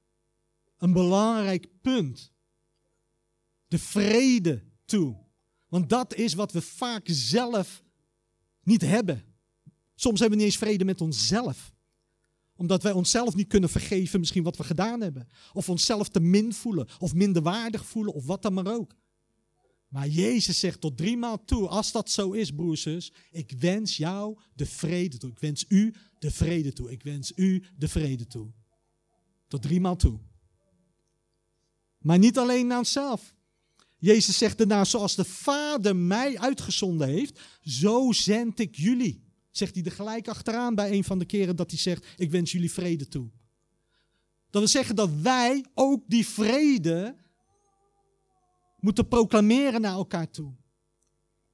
een 0.77 0.93
belangrijk 0.93 1.67
punt. 1.81 2.33
De 3.67 3.79
vrede 3.79 4.63
toe. 4.85 5.24
Want 5.67 5.89
dat 5.89 6.15
is 6.15 6.33
wat 6.33 6.51
we 6.51 6.62
vaak 6.62 7.03
zelf 7.05 7.83
niet 8.63 8.81
hebben. 8.81 9.35
Soms 9.95 10.19
hebben 10.19 10.37
we 10.37 10.43
niet 10.43 10.53
eens 10.53 10.63
vrede 10.63 10.85
met 10.85 11.01
onszelf. 11.01 11.73
Omdat 12.55 12.83
wij 12.83 12.91
onszelf 12.91 13.35
niet 13.35 13.47
kunnen 13.47 13.69
vergeven, 13.69 14.19
misschien 14.19 14.43
wat 14.43 14.57
we 14.57 14.63
gedaan 14.63 15.01
hebben. 15.01 15.27
Of 15.53 15.69
onszelf 15.69 16.09
te 16.09 16.19
min 16.19 16.53
voelen, 16.53 16.87
of 16.99 17.13
minderwaardig 17.13 17.85
voelen, 17.85 18.13
of 18.13 18.25
wat 18.25 18.41
dan 18.41 18.53
maar 18.53 18.73
ook. 18.73 18.95
Maar 19.87 20.07
Jezus 20.07 20.59
zegt 20.59 20.81
tot 20.81 20.97
drie 20.97 21.17
maal 21.17 21.45
toe, 21.45 21.67
als 21.67 21.91
dat 21.91 22.09
zo 22.09 22.31
is, 22.31 22.51
broers, 22.51 23.11
ik 23.31 23.53
wens 23.59 23.97
jou 23.97 24.39
de 24.53 24.65
vrede 24.65 25.17
toe. 25.17 25.29
Ik 25.29 25.39
wens 25.39 25.65
u 25.67 25.93
de 26.19 26.31
vrede 26.31 26.73
toe. 26.73 26.91
Ik 26.91 27.03
wens 27.03 27.31
u 27.35 27.63
de 27.77 27.87
vrede 27.87 28.27
toe. 28.27 28.51
Tot 29.47 29.61
drie 29.61 29.79
maal 29.79 29.95
toe. 29.95 30.19
Maar 31.97 32.17
niet 32.17 32.37
alleen 32.37 32.67
naar 32.67 32.77
onszelf. 32.77 33.33
Jezus 33.97 34.37
zegt 34.37 34.57
daarna, 34.57 34.83
zoals 34.83 35.15
de 35.15 35.25
Vader 35.25 35.95
mij 35.95 36.39
uitgezonden 36.39 37.07
heeft, 37.07 37.39
zo 37.61 38.11
zend 38.11 38.59
ik 38.59 38.75
jullie. 38.75 39.25
Zegt 39.57 39.75
hij 39.75 39.83
er 39.83 39.91
gelijk 39.91 40.27
achteraan 40.27 40.75
bij 40.75 40.91
een 40.91 41.03
van 41.03 41.19
de 41.19 41.25
keren 41.25 41.55
dat 41.55 41.69
hij 41.69 41.79
zegt, 41.79 42.05
ik 42.17 42.31
wens 42.31 42.51
jullie 42.51 42.71
vrede 42.71 43.07
toe. 43.07 43.29
Dat 44.50 44.62
wil 44.62 44.67
zeggen 44.67 44.95
dat 44.95 45.09
wij 45.21 45.65
ook 45.74 46.03
die 46.07 46.27
vrede 46.27 47.15
moeten 48.79 49.07
proclameren 49.07 49.81
naar 49.81 49.93
elkaar 49.93 50.30
toe. 50.30 50.53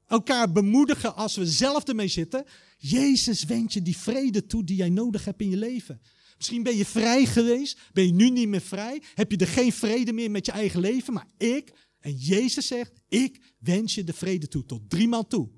Elkaar 0.08 0.52
bemoedigen 0.52 1.16
als 1.16 1.36
we 1.36 1.46
zelf 1.46 1.88
ermee 1.88 2.08
zitten. 2.08 2.46
Jezus 2.78 3.44
wenst 3.44 3.74
je 3.74 3.82
die 3.82 3.98
vrede 3.98 4.46
toe 4.46 4.64
die 4.64 4.76
jij 4.76 4.90
nodig 4.90 5.26
hebt 5.26 5.42
in 5.42 5.50
je 5.50 5.58
leven. 5.58 6.02
Misschien 6.38 6.64
ben 6.64 6.78
je 6.78 6.86
vrij 6.86 7.26
geweest, 7.26 7.80
ben 7.94 8.06
je 8.06 8.14
nu 8.14 8.30
niet 8.30 8.48
meer 8.48 8.62
vrij, 8.62 9.02
heb 9.14 9.32
je 9.32 9.38
er 9.38 9.48
geen 9.48 9.74
vrede 9.74 10.14
meer 10.14 10.32
met 10.32 10.46
je 10.46 10.52
eigen 10.52 10.80
leven, 10.80 11.14
maar 11.14 11.28
ik, 11.38 11.74
en 12.00 12.16
Jezus 12.16 12.68
zegt, 12.68 12.92
ik 13.08 13.42
wens 13.60 13.96
je 13.96 14.04
de 14.04 14.14
vrede 14.14 14.48
toe, 14.48 14.66
tot 14.66 14.90
driemaal 14.90 15.28
toe. 15.28 15.50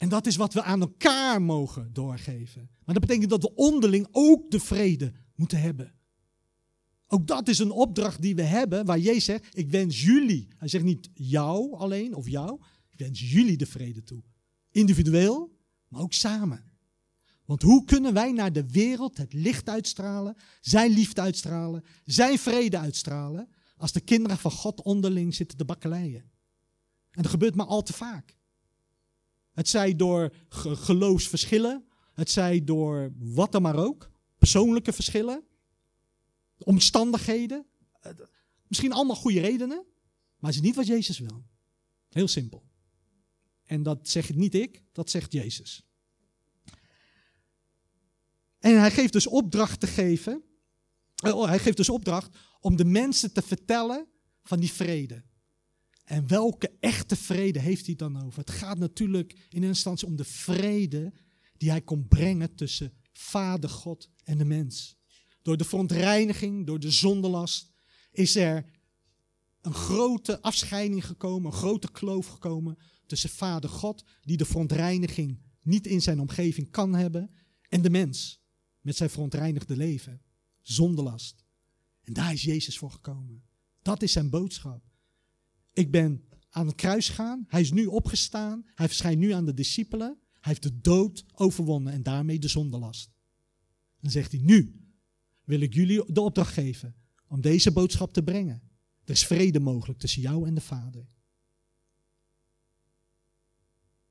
En 0.00 0.08
dat 0.08 0.26
is 0.26 0.36
wat 0.36 0.52
we 0.52 0.62
aan 0.62 0.80
elkaar 0.80 1.42
mogen 1.42 1.92
doorgeven. 1.92 2.70
Maar 2.84 2.94
dat 2.94 3.06
betekent 3.06 3.30
dat 3.30 3.42
we 3.42 3.54
onderling 3.54 4.08
ook 4.10 4.50
de 4.50 4.60
vrede 4.60 5.12
moeten 5.34 5.60
hebben. 5.60 5.94
Ook 7.06 7.26
dat 7.26 7.48
is 7.48 7.58
een 7.58 7.70
opdracht 7.70 8.22
die 8.22 8.34
we 8.34 8.42
hebben, 8.42 8.84
waar 8.84 8.98
Jezus 8.98 9.24
zegt, 9.24 9.58
ik 9.58 9.70
wens 9.70 10.02
jullie. 10.02 10.48
Hij 10.56 10.68
zegt 10.68 10.84
niet 10.84 11.10
jou 11.14 11.74
alleen 11.74 12.14
of 12.14 12.28
jou, 12.28 12.60
ik 12.88 12.98
wens 12.98 13.30
jullie 13.30 13.56
de 13.56 13.66
vrede 13.66 14.02
toe. 14.02 14.22
Individueel, 14.70 15.56
maar 15.88 16.00
ook 16.00 16.12
samen. 16.12 16.64
Want 17.44 17.62
hoe 17.62 17.84
kunnen 17.84 18.14
wij 18.14 18.32
naar 18.32 18.52
de 18.52 18.66
wereld 18.70 19.16
het 19.16 19.32
licht 19.32 19.68
uitstralen, 19.68 20.36
zijn 20.60 20.90
liefde 20.90 21.20
uitstralen, 21.20 21.84
zijn 22.04 22.38
vrede 22.38 22.78
uitstralen, 22.78 23.48
als 23.76 23.92
de 23.92 24.00
kinderen 24.00 24.38
van 24.38 24.50
God 24.50 24.82
onderling 24.82 25.34
zitten 25.34 25.58
te 25.58 25.64
bakkeleien? 25.64 26.30
En 27.10 27.22
dat 27.22 27.30
gebeurt 27.30 27.54
maar 27.54 27.66
al 27.66 27.82
te 27.82 27.92
vaak. 27.92 28.38
Het 29.60 29.68
zij 29.68 29.96
door 29.96 30.32
geloofsverschillen, 30.58 31.84
het 32.12 32.30
zij 32.30 32.64
door 32.64 33.12
wat 33.18 33.52
dan 33.52 33.62
maar 33.62 33.76
ook, 33.76 34.10
persoonlijke 34.38 34.92
verschillen, 34.92 35.44
omstandigheden, 36.58 37.66
misschien 38.66 38.92
allemaal 38.92 39.16
goede 39.16 39.40
redenen, 39.40 39.84
maar 40.38 40.50
het 40.50 40.60
is 40.60 40.66
niet 40.66 40.76
wat 40.76 40.86
Jezus 40.86 41.18
wil. 41.18 41.44
Heel 42.08 42.28
simpel. 42.28 42.62
En 43.64 43.82
dat 43.82 44.08
zeg 44.08 44.34
niet 44.34 44.54
ik, 44.54 44.82
dat 44.92 45.10
zegt 45.10 45.32
Jezus. 45.32 45.86
En 48.58 48.78
hij 48.78 48.90
geeft 48.90 49.12
dus 49.12 49.26
opdracht 49.26 49.80
te 49.80 49.86
geven. 49.86 50.42
Eh, 51.14 51.36
oh, 51.36 51.46
hij 51.46 51.58
geeft 51.58 51.76
dus 51.76 51.88
opdracht 51.88 52.36
om 52.60 52.76
de 52.76 52.84
mensen 52.84 53.32
te 53.32 53.42
vertellen 53.42 54.06
van 54.42 54.60
die 54.60 54.72
vrede. 54.72 55.24
En 56.10 56.26
welke 56.26 56.72
echte 56.80 57.16
vrede 57.16 57.58
heeft 57.58 57.86
hij 57.86 57.94
dan 57.94 58.24
over? 58.24 58.38
Het 58.38 58.50
gaat 58.50 58.78
natuurlijk 58.78 59.32
in 59.32 59.40
eerste 59.48 59.66
instantie 59.66 60.06
om 60.06 60.16
de 60.16 60.24
vrede 60.24 61.12
die 61.56 61.70
hij 61.70 61.80
kon 61.80 62.08
brengen 62.08 62.54
tussen 62.54 62.92
Vader 63.12 63.70
God 63.70 64.10
en 64.24 64.38
de 64.38 64.44
mens. 64.44 64.96
Door 65.42 65.56
de 65.56 65.64
verontreiniging, 65.64 66.66
door 66.66 66.80
de 66.80 66.90
zondelast, 66.90 67.72
is 68.10 68.36
er 68.36 68.64
een 69.60 69.74
grote 69.74 70.42
afscheiding 70.42 71.06
gekomen, 71.06 71.52
een 71.52 71.58
grote 71.58 71.90
kloof 71.90 72.26
gekomen 72.26 72.78
tussen 73.06 73.30
Vader 73.30 73.70
God, 73.70 74.04
die 74.20 74.36
de 74.36 74.44
verontreiniging 74.44 75.40
niet 75.62 75.86
in 75.86 76.02
zijn 76.02 76.20
omgeving 76.20 76.70
kan 76.70 76.94
hebben, 76.94 77.30
en 77.68 77.82
de 77.82 77.90
mens 77.90 78.42
met 78.80 78.96
zijn 78.96 79.10
verontreinigde 79.10 79.76
leven. 79.76 80.22
Zonder 80.60 81.04
last. 81.04 81.44
En 82.02 82.12
daar 82.12 82.32
is 82.32 82.42
Jezus 82.42 82.78
voor 82.78 82.90
gekomen. 82.90 83.42
Dat 83.82 84.02
is 84.02 84.12
zijn 84.12 84.30
boodschap. 84.30 84.89
Ik 85.80 85.90
ben 85.90 86.24
aan 86.50 86.66
het 86.66 86.74
kruis 86.74 87.08
gegaan. 87.08 87.44
Hij 87.48 87.60
is 87.60 87.70
nu 87.70 87.86
opgestaan. 87.86 88.66
Hij 88.74 88.86
verschijnt 88.86 89.18
nu 89.18 89.30
aan 89.30 89.44
de 89.44 89.54
discipelen. 89.54 90.18
Hij 90.32 90.40
heeft 90.40 90.62
de 90.62 90.80
dood 90.80 91.24
overwonnen 91.34 91.92
en 91.92 92.02
daarmee 92.02 92.38
de 92.38 92.48
zondelast. 92.48 93.10
Dan 94.00 94.10
zegt 94.10 94.32
hij, 94.32 94.40
nu 94.40 94.80
wil 95.44 95.60
ik 95.60 95.74
jullie 95.74 96.12
de 96.12 96.20
opdracht 96.20 96.52
geven 96.52 96.94
om 97.26 97.40
deze 97.40 97.72
boodschap 97.72 98.12
te 98.12 98.22
brengen. 98.22 98.62
Er 99.04 99.10
is 99.10 99.26
vrede 99.26 99.60
mogelijk 99.60 99.98
tussen 99.98 100.22
jou 100.22 100.46
en 100.46 100.54
de 100.54 100.60
Vader. 100.60 101.08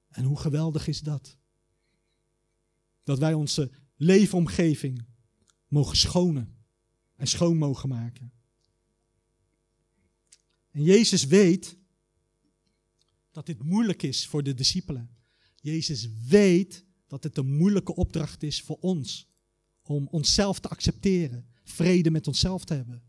En 0.09 0.23
hoe 0.23 0.39
geweldig 0.39 0.87
is 0.87 1.01
dat? 1.01 1.37
Dat 3.03 3.19
wij 3.19 3.33
onze 3.33 3.71
leefomgeving 3.95 5.05
mogen 5.67 5.97
schonen 5.97 6.55
en 7.15 7.27
schoon 7.27 7.57
mogen 7.57 7.89
maken. 7.89 8.31
En 10.71 10.83
Jezus 10.83 11.25
weet 11.25 11.77
dat 13.31 13.45
dit 13.45 13.63
moeilijk 13.63 14.03
is 14.03 14.27
voor 14.27 14.43
de 14.43 14.53
discipelen. 14.53 15.09
Jezus 15.55 16.09
weet 16.27 16.85
dat 17.07 17.23
het 17.23 17.37
een 17.37 17.57
moeilijke 17.57 17.95
opdracht 17.95 18.43
is 18.43 18.61
voor 18.61 18.77
ons 18.79 19.27
om 19.83 20.07
onszelf 20.11 20.59
te 20.59 20.67
accepteren, 20.67 21.47
vrede 21.63 22.11
met 22.11 22.27
onszelf 22.27 22.63
te 22.65 22.73
hebben. 22.73 23.03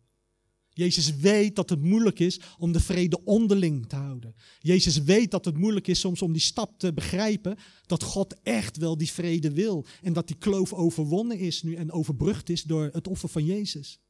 Jezus 0.72 1.16
weet 1.16 1.56
dat 1.56 1.70
het 1.70 1.82
moeilijk 1.82 2.18
is 2.18 2.40
om 2.58 2.72
de 2.72 2.80
vrede 2.80 3.24
onderling 3.24 3.86
te 3.86 3.96
houden. 3.96 4.34
Jezus 4.60 4.98
weet 4.98 5.30
dat 5.30 5.44
het 5.44 5.56
moeilijk 5.56 5.86
is 5.86 6.00
soms 6.00 6.22
om 6.22 6.32
die 6.32 6.42
stap 6.42 6.78
te 6.78 6.92
begrijpen 6.92 7.58
dat 7.86 8.02
God 8.02 8.40
echt 8.42 8.76
wel 8.76 8.96
die 8.96 9.10
vrede 9.10 9.52
wil. 9.52 9.86
En 10.02 10.12
dat 10.12 10.26
die 10.26 10.36
kloof 10.36 10.72
overwonnen 10.72 11.38
is 11.38 11.62
nu 11.62 11.74
en 11.74 11.92
overbrugd 11.92 12.48
is 12.48 12.62
door 12.62 12.88
het 12.92 13.08
offer 13.08 13.28
van 13.28 13.44
Jezus. 13.44 14.00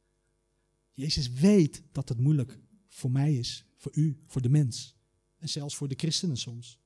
Jezus 0.93 1.31
weet 1.31 1.83
dat 1.91 2.09
het 2.09 2.19
moeilijk 2.19 2.59
voor 2.91 3.11
mij 3.11 3.33
is, 3.33 3.65
voor 3.77 3.91
u, 3.95 4.21
voor 4.27 4.41
de 4.41 4.49
mens. 4.49 4.95
En 5.37 5.49
zelfs 5.49 5.75
voor 5.75 5.87
de 5.87 5.95
christenen 5.97 6.37
soms. 6.37 6.79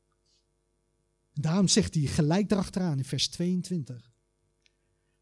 Daarom 1.34 1.68
zegt 1.68 1.94
hij 1.94 2.04
gelijk 2.04 2.52
erachteraan 2.52 2.98
in 2.98 3.06
vers 3.06 3.28
22. 3.28 4.12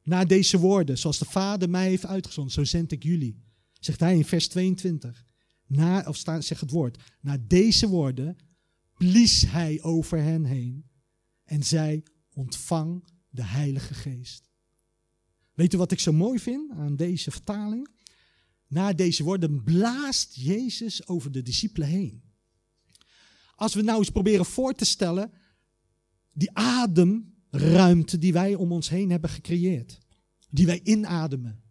Na 0.04 0.26
deze 0.26 0.60
woorden, 0.60 0.98
zoals 0.98 1.17
de 1.17 1.26
Vader 1.26 1.69
mij 1.69 1.88
heeft 1.88 2.06
uitgezonden, 2.06 2.54
zo 2.54 2.63
zend 2.63 2.91
ik 2.91 3.04
jullie 3.04 3.43
zegt 3.86 4.00
hij 4.00 4.15
in 4.15 4.26
vers 4.26 4.48
22. 4.48 5.26
na, 5.67 6.04
of 6.08 6.17
sta, 6.17 6.41
zeg 6.41 6.60
het 6.60 6.72
woord, 6.72 7.04
na 7.22 7.38
deze 7.48 7.88
woorden 7.88 8.38
blies 8.98 9.46
hij 9.48 9.82
over 9.82 10.17
hen 10.17 10.46
heen 10.46 10.86
en 11.43 11.63
zei, 11.63 12.04
ontvang 12.34 13.04
de 13.30 13.43
Heilige 13.43 13.93
Geest. 13.93 14.52
Weet 15.54 15.74
u 15.74 15.78
wat 15.78 15.91
ik 15.91 16.00
zo 16.00 16.12
mooi 16.12 16.39
vind 16.39 16.72
aan 16.72 16.96
deze 16.96 17.32
vertaling? 17.32 17.89
Na 18.74 18.94
deze 18.94 19.24
woorden 19.24 19.64
blaast 19.64 20.36
Jezus 20.36 21.08
over 21.08 21.32
de 21.32 21.42
discipelen 21.42 21.88
heen. 21.88 22.24
Als 23.56 23.74
we 23.74 23.82
nou 23.82 23.98
eens 23.98 24.10
proberen 24.10 24.46
voor 24.46 24.74
te 24.74 24.86
stellen, 24.86 25.32
die 26.32 26.52
ademruimte 26.54 28.18
die 28.18 28.34
wij 28.34 28.56
om 28.56 28.72
ons 28.72 28.90
heen 28.90 29.10
hebben 29.10 29.30
gecreëerd, 29.30 29.98
die 30.50 30.66
wij 30.66 30.80
inademen. 30.84 31.62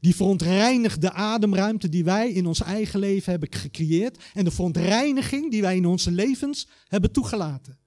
Die 0.00 0.14
verontreinigde 0.14 1.12
ademruimte 1.12 1.88
die 1.88 2.04
wij 2.04 2.32
in 2.32 2.46
ons 2.46 2.60
eigen 2.60 3.00
leven 3.00 3.30
hebben 3.30 3.52
gecreëerd 3.52 4.22
en 4.34 4.44
de 4.44 4.50
verontreiniging 4.50 5.50
die 5.50 5.60
wij 5.60 5.76
in 5.76 5.86
onze 5.86 6.10
levens 6.10 6.68
hebben 6.86 7.12
toegelaten. 7.12 7.78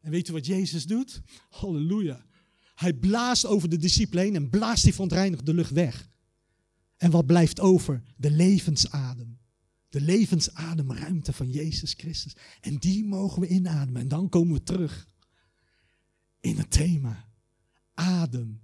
En 0.00 0.10
weet 0.10 0.28
u 0.28 0.32
wat 0.32 0.46
Jezus 0.46 0.86
doet? 0.86 1.20
Halleluja. 1.48 2.26
Hij 2.74 2.92
blaast 2.94 3.46
over 3.46 3.68
de 3.68 3.76
discipelen 3.76 4.24
heen 4.24 4.34
en 4.34 4.50
blaast 4.50 4.84
die 4.84 4.92
verontreinigde 4.92 5.54
lucht 5.54 5.70
weg. 5.72 6.08
En 6.98 7.10
wat 7.10 7.26
blijft 7.26 7.60
over? 7.60 8.02
De 8.16 8.30
levensadem. 8.30 9.38
De 9.88 10.00
levensademruimte 10.00 11.32
van 11.32 11.50
Jezus 11.50 11.92
Christus. 11.92 12.36
En 12.60 12.76
die 12.76 13.04
mogen 13.04 13.40
we 13.40 13.48
inademen. 13.48 14.00
En 14.02 14.08
dan 14.08 14.28
komen 14.28 14.54
we 14.54 14.62
terug 14.62 15.08
in 16.40 16.56
het 16.56 16.70
thema. 16.70 17.28
Adem 17.94 18.60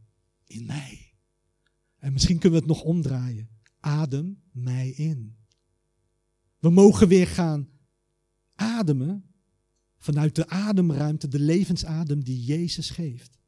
in 0.46 0.66
mij. 0.66 1.12
En 1.98 2.12
misschien 2.12 2.38
kunnen 2.38 2.60
we 2.60 2.66
het 2.66 2.74
nog 2.74 2.84
omdraaien. 2.84 3.48
Adem 3.80 4.42
mij 4.52 4.88
in. 4.88 5.36
We 6.58 6.70
mogen 6.70 7.08
weer 7.08 7.26
gaan 7.26 7.68
ademen 8.54 9.24
vanuit 9.96 10.34
de 10.34 10.48
ademruimte, 10.48 11.28
de 11.28 11.38
levensadem 11.38 12.24
die 12.24 12.44
Jezus 12.44 12.90
geeft. 12.90 13.38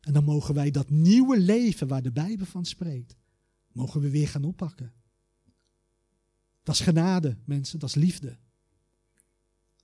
En 0.00 0.12
dan 0.12 0.24
mogen 0.24 0.54
wij 0.54 0.70
dat 0.70 0.90
nieuwe 0.90 1.40
leven 1.40 1.88
waar 1.88 2.02
de 2.02 2.12
Bijbel 2.12 2.46
van 2.46 2.64
spreekt, 2.64 3.16
mogen 3.72 4.00
we 4.00 4.10
weer 4.10 4.28
gaan 4.28 4.44
oppakken. 4.44 4.92
Dat 6.62 6.74
is 6.74 6.80
genade, 6.80 7.36
mensen, 7.44 7.78
dat 7.78 7.88
is 7.88 7.94
liefde. 7.94 8.38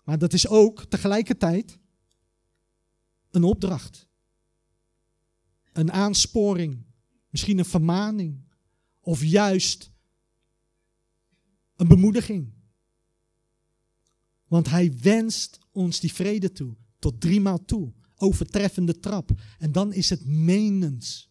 Maar 0.05 0.18
dat 0.18 0.33
is 0.33 0.48
ook 0.48 0.85
tegelijkertijd 0.85 1.79
een 3.31 3.44
opdracht. 3.44 4.09
Een 5.72 5.92
aansporing, 5.92 6.85
misschien 7.31 7.59
een 7.59 7.64
vermaning 7.64 8.44
of 9.01 9.22
juist 9.22 9.90
een 11.77 11.88
bemoediging. 11.88 12.53
Want 14.46 14.68
hij 14.68 14.98
wenst 14.98 15.59
ons 15.70 16.01
die 16.01 16.12
vrede 16.12 16.53
toe, 16.53 16.77
tot 16.98 17.20
driemaal 17.20 17.64
toe, 17.64 17.92
overtreffende 18.16 19.01
trap. 19.01 19.31
En 19.59 19.72
dan 19.72 19.92
is 19.92 20.11
het 20.11 20.27
menens. 20.27 21.31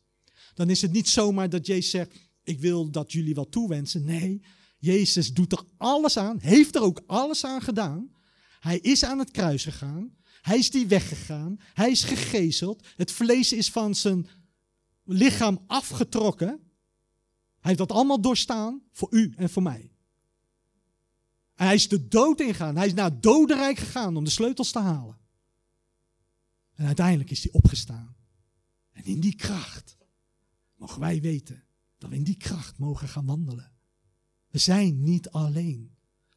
Dan 0.54 0.70
is 0.70 0.82
het 0.82 0.92
niet 0.92 1.10
zomaar 1.10 1.50
dat 1.50 1.66
Jezus 1.66 1.90
zegt, 1.90 2.27
ik 2.48 2.60
wil 2.60 2.90
dat 2.90 3.12
jullie 3.12 3.36
wat 3.36 3.52
toewensen. 3.52 4.06
Nee, 4.06 4.42
Jezus 4.78 5.34
doet 5.34 5.52
er 5.52 5.64
alles 5.78 6.18
aan, 6.18 6.40
heeft 6.40 6.76
er 6.76 6.82
ook 6.82 7.02
alles 7.08 7.46
aan 7.46 7.62
gedaan. 7.62 8.12
Hij 8.60 8.80
is 8.80 9.04
aan 9.04 9.20
het 9.20 9.32
kruis 9.32 9.64
gegaan. 9.64 10.16
Hij 10.42 10.58
is 10.58 10.72
die 10.72 10.88
weggegaan. 10.88 11.60
Hij 11.74 11.92
is 11.92 12.04
gegezeld. 12.04 12.88
Het 12.96 13.12
vlees 13.12 13.54
is 13.54 13.72
van 13.72 13.96
zijn 13.96 14.28
lichaam 15.04 15.64
afgetrokken. 15.68 16.48
Hij 16.48 16.58
heeft 17.60 17.78
dat 17.78 17.92
allemaal 17.92 18.22
doorstaan 18.22 18.82
voor 18.92 19.08
u 19.12 19.34
en 19.36 19.50
voor 19.50 19.64
mij. 19.64 19.92
En 21.56 21.66
hij 21.66 21.76
is 21.76 21.88
de 21.88 22.08
dood 22.08 22.42
ingegaan. 22.42 22.76
Hij 22.76 22.88
is 22.88 22.94
naar 22.94 23.10
het 23.12 23.24
dodenrijk 23.24 23.78
gegaan 23.78 24.18
om 24.18 24.24
de 24.24 24.30
sleutels 24.30 24.72
te 24.72 24.80
halen. 24.80 25.18
En 26.74 26.86
uiteindelijk 26.86 27.32
is 27.32 27.44
hij 27.44 27.52
opgestaan. 27.52 28.16
En 28.92 29.04
in 29.04 29.20
die 29.20 29.36
kracht 29.36 29.98
mogen 30.76 31.00
wij 31.00 31.22
weten 31.22 31.67
dat 31.98 32.10
we 32.10 32.16
in 32.16 32.24
die 32.24 32.38
kracht 32.38 32.78
mogen 32.78 33.08
gaan 33.08 33.26
wandelen. 33.26 33.72
We 34.48 34.58
zijn 34.58 35.04
niet 35.04 35.30
alleen. 35.30 35.96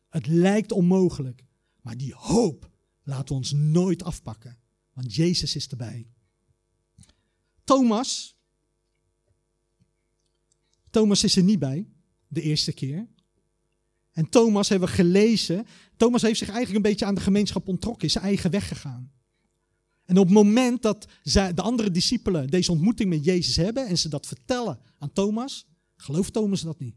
Het 0.08 0.26
lijkt 0.26 0.72
onmogelijk, 0.72 1.44
maar 1.80 1.96
die 1.96 2.14
hoop 2.14 2.70
laat 3.02 3.30
ons 3.30 3.52
nooit 3.52 4.02
afpakken, 4.02 4.58
want 4.92 5.14
Jezus 5.14 5.54
is 5.54 5.68
erbij. 5.68 6.08
Thomas, 7.64 8.36
Thomas 10.90 11.24
is 11.24 11.36
er 11.36 11.42
niet 11.42 11.58
bij, 11.58 11.88
de 12.28 12.42
eerste 12.42 12.72
keer. 12.72 13.08
En 14.12 14.28
Thomas 14.28 14.68
hebben 14.68 14.88
we 14.88 14.94
gelezen. 14.94 15.66
Thomas 15.96 16.22
heeft 16.22 16.38
zich 16.38 16.48
eigenlijk 16.48 16.76
een 16.76 16.90
beetje 16.90 17.06
aan 17.06 17.14
de 17.14 17.20
gemeenschap 17.20 17.68
ontrokken, 17.68 18.06
is 18.06 18.12
zijn 18.12 18.24
eigen 18.24 18.50
weg 18.50 18.68
gegaan. 18.68 19.12
En 20.10 20.18
op 20.18 20.24
het 20.24 20.34
moment 20.34 20.82
dat 20.82 21.08
zij, 21.22 21.54
de 21.54 21.62
andere 21.62 21.90
discipelen 21.90 22.48
deze 22.48 22.72
ontmoeting 22.72 23.08
met 23.08 23.24
Jezus 23.24 23.56
hebben 23.56 23.86
en 23.86 23.98
ze 23.98 24.08
dat 24.08 24.26
vertellen 24.26 24.80
aan 24.98 25.12
Thomas, 25.12 25.66
gelooft 25.96 26.32
Thomas 26.32 26.60
dat 26.60 26.78
niet. 26.78 26.96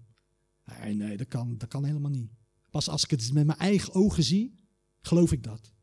Nee, 0.65 0.93
nee, 0.93 1.17
dat 1.17 1.27
kan, 1.27 1.57
dat 1.57 1.69
kan 1.69 1.85
helemaal 1.85 2.11
niet. 2.11 2.31
Pas 2.69 2.89
als 2.89 3.03
ik 3.03 3.09
het 3.09 3.33
met 3.33 3.45
mijn 3.45 3.59
eigen 3.59 3.93
ogen 3.93 4.23
zie, 4.23 4.55
geloof 5.01 5.31
ik 5.31 5.43
dat. 5.43 5.73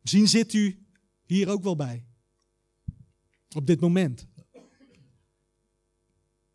Misschien 0.00 0.28
zit 0.28 0.52
u 0.52 0.86
hier 1.26 1.48
ook 1.48 1.62
wel 1.62 1.76
bij. 1.76 2.06
Op 3.54 3.66
dit 3.66 3.80
moment. 3.80 4.26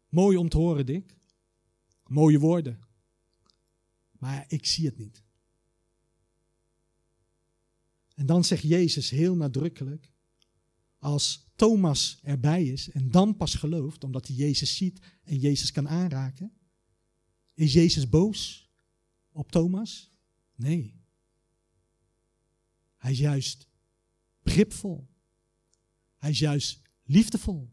Mooi 0.10 0.38
om 0.38 0.50
te 0.50 0.58
horen, 0.58 0.86
Dick. 0.86 1.18
Mooie 2.08 2.40
woorden. 2.40 2.80
Maar 4.12 4.46
ik 4.48 4.66
zie 4.66 4.86
het 4.86 4.98
niet. 4.98 5.24
En 8.24 8.30
dan 8.30 8.44
zegt 8.44 8.62
Jezus 8.62 9.10
heel 9.10 9.36
nadrukkelijk, 9.36 10.12
als 10.98 11.52
Thomas 11.56 12.20
erbij 12.22 12.66
is 12.66 12.90
en 12.90 13.12
dan 13.12 13.36
pas 13.36 13.56
gelooft, 13.56 14.04
omdat 14.04 14.28
hij 14.28 14.36
Jezus 14.36 14.76
ziet 14.76 15.00
en 15.24 15.38
Jezus 15.38 15.72
kan 15.72 15.90
aanraken, 15.90 16.52
is 17.54 17.74
Jezus 17.74 18.10
boos 18.10 18.70
op 19.32 19.52
Thomas? 19.52 20.10
Nee. 20.56 21.02
Hij 22.98 23.12
is 23.12 23.20
juist 23.20 23.68
begripvol. 24.44 25.08
Hij 26.18 26.30
is 26.30 26.40
juist 26.40 26.82
liefdevol. 27.04 27.72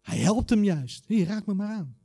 Hij 0.00 0.18
helpt 0.18 0.50
hem 0.50 0.64
juist. 0.64 1.06
Hier, 1.06 1.26
raak 1.26 1.46
me 1.46 1.54
maar 1.54 1.74
aan. 1.74 1.98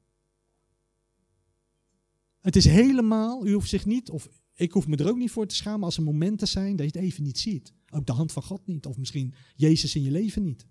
Het 2.40 2.56
is 2.56 2.66
helemaal, 2.66 3.48
u 3.48 3.54
hoeft 3.54 3.70
zich 3.70 3.86
niet, 3.86 4.10
of 4.10 4.30
ik 4.58 4.72
hoef 4.72 4.88
me 4.88 4.98
er 4.98 5.10
ook 5.10 5.18
niet 5.18 5.32
voor 5.32 5.48
te 5.48 5.56
schamen 5.56 5.84
als 5.84 5.98
er 5.98 6.04
momenten 6.04 6.48
zijn 6.48 6.76
dat 6.76 6.92
je 6.92 7.00
het 7.00 7.08
even 7.08 7.24
niet 7.24 7.40
ziet. 7.40 7.74
Ook 7.90 8.06
de 8.06 8.12
hand 8.12 8.32
van 8.32 8.44
God 8.44 8.68
niet, 8.68 8.86
of 8.86 8.98
misschien 8.98 9.34
Jezus 9.56 9.96
in 9.96 10.04
je 10.04 10.12
leven 10.12 10.44
niet. 10.44 10.66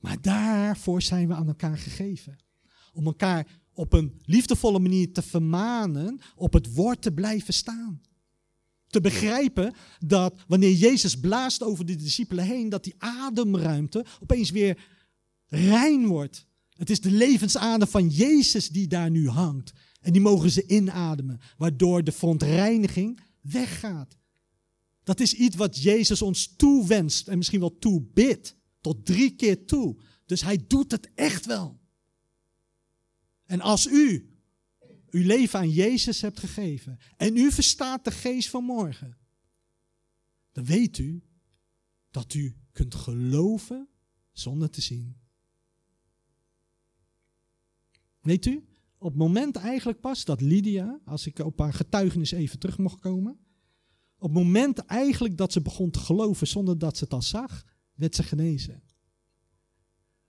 Maar 0.00 0.20
daarvoor 0.20 1.02
zijn 1.02 1.28
we 1.28 1.34
aan 1.34 1.48
elkaar 1.48 1.78
gegeven. 1.78 2.36
Om 2.92 3.06
elkaar 3.06 3.60
op 3.72 3.92
een 3.92 4.20
liefdevolle 4.24 4.78
manier 4.78 5.12
te 5.12 5.22
vermanen, 5.22 6.20
op 6.34 6.52
het 6.52 6.74
woord 6.74 7.02
te 7.02 7.12
blijven 7.12 7.54
staan. 7.54 8.00
Te 8.86 9.00
begrijpen 9.00 9.74
dat 9.98 10.44
wanneer 10.48 10.72
Jezus 10.72 11.20
blaast 11.20 11.62
over 11.62 11.86
de 11.86 11.96
discipelen 11.96 12.44
heen, 12.44 12.68
dat 12.68 12.84
die 12.84 12.94
ademruimte 12.98 14.04
opeens 14.20 14.50
weer 14.50 14.84
rein 15.46 16.06
wordt. 16.06 16.46
Het 16.68 16.90
is 16.90 17.00
de 17.00 17.10
levensadem 17.10 17.88
van 17.88 18.08
Jezus 18.08 18.68
die 18.68 18.86
daar 18.86 19.10
nu 19.10 19.28
hangt. 19.28 19.72
En 20.02 20.12
die 20.12 20.20
mogen 20.20 20.50
ze 20.50 20.66
inademen, 20.66 21.40
waardoor 21.56 22.04
de 22.04 22.12
verontreiniging 22.12 23.20
weggaat. 23.40 24.16
Dat 25.02 25.20
is 25.20 25.34
iets 25.34 25.56
wat 25.56 25.82
Jezus 25.82 26.22
ons 26.22 26.56
toewenst 26.56 27.28
en 27.28 27.36
misschien 27.36 27.60
wel 27.60 27.78
toebidt. 27.78 28.56
Tot 28.80 29.06
drie 29.06 29.34
keer 29.34 29.66
toe. 29.66 29.96
Dus 30.26 30.42
hij 30.42 30.64
doet 30.66 30.90
het 30.90 31.10
echt 31.14 31.46
wel. 31.46 31.80
En 33.44 33.60
als 33.60 33.86
u 33.86 34.36
uw 35.10 35.26
leven 35.26 35.58
aan 35.58 35.70
Jezus 35.70 36.20
hebt 36.20 36.38
gegeven 36.38 36.98
en 37.16 37.36
u 37.36 37.52
verstaat 37.52 38.04
de 38.04 38.10
geest 38.10 38.48
van 38.48 38.64
morgen, 38.64 39.16
dan 40.52 40.64
weet 40.64 40.98
u 40.98 41.22
dat 42.10 42.34
u 42.34 42.56
kunt 42.72 42.94
geloven 42.94 43.88
zonder 44.32 44.70
te 44.70 44.80
zien. 44.80 45.16
Weet 48.20 48.46
u, 48.46 48.64
op 49.02 49.08
het 49.08 49.18
moment 49.18 49.56
eigenlijk 49.56 50.00
pas 50.00 50.24
dat 50.24 50.40
Lydia, 50.40 51.00
als 51.04 51.26
ik 51.26 51.38
op 51.38 51.58
haar 51.58 51.74
getuigenis 51.74 52.32
even 52.32 52.58
terug 52.58 52.78
mocht 52.78 53.00
komen, 53.00 53.38
op 54.16 54.34
het 54.34 54.42
moment 54.44 54.78
eigenlijk 54.78 55.36
dat 55.36 55.52
ze 55.52 55.60
begon 55.60 55.90
te 55.90 55.98
geloven 55.98 56.46
zonder 56.46 56.78
dat 56.78 56.96
ze 56.96 57.04
het 57.04 57.12
al 57.12 57.22
zag, 57.22 57.64
werd 57.94 58.14
ze 58.14 58.22
genezen. 58.22 58.82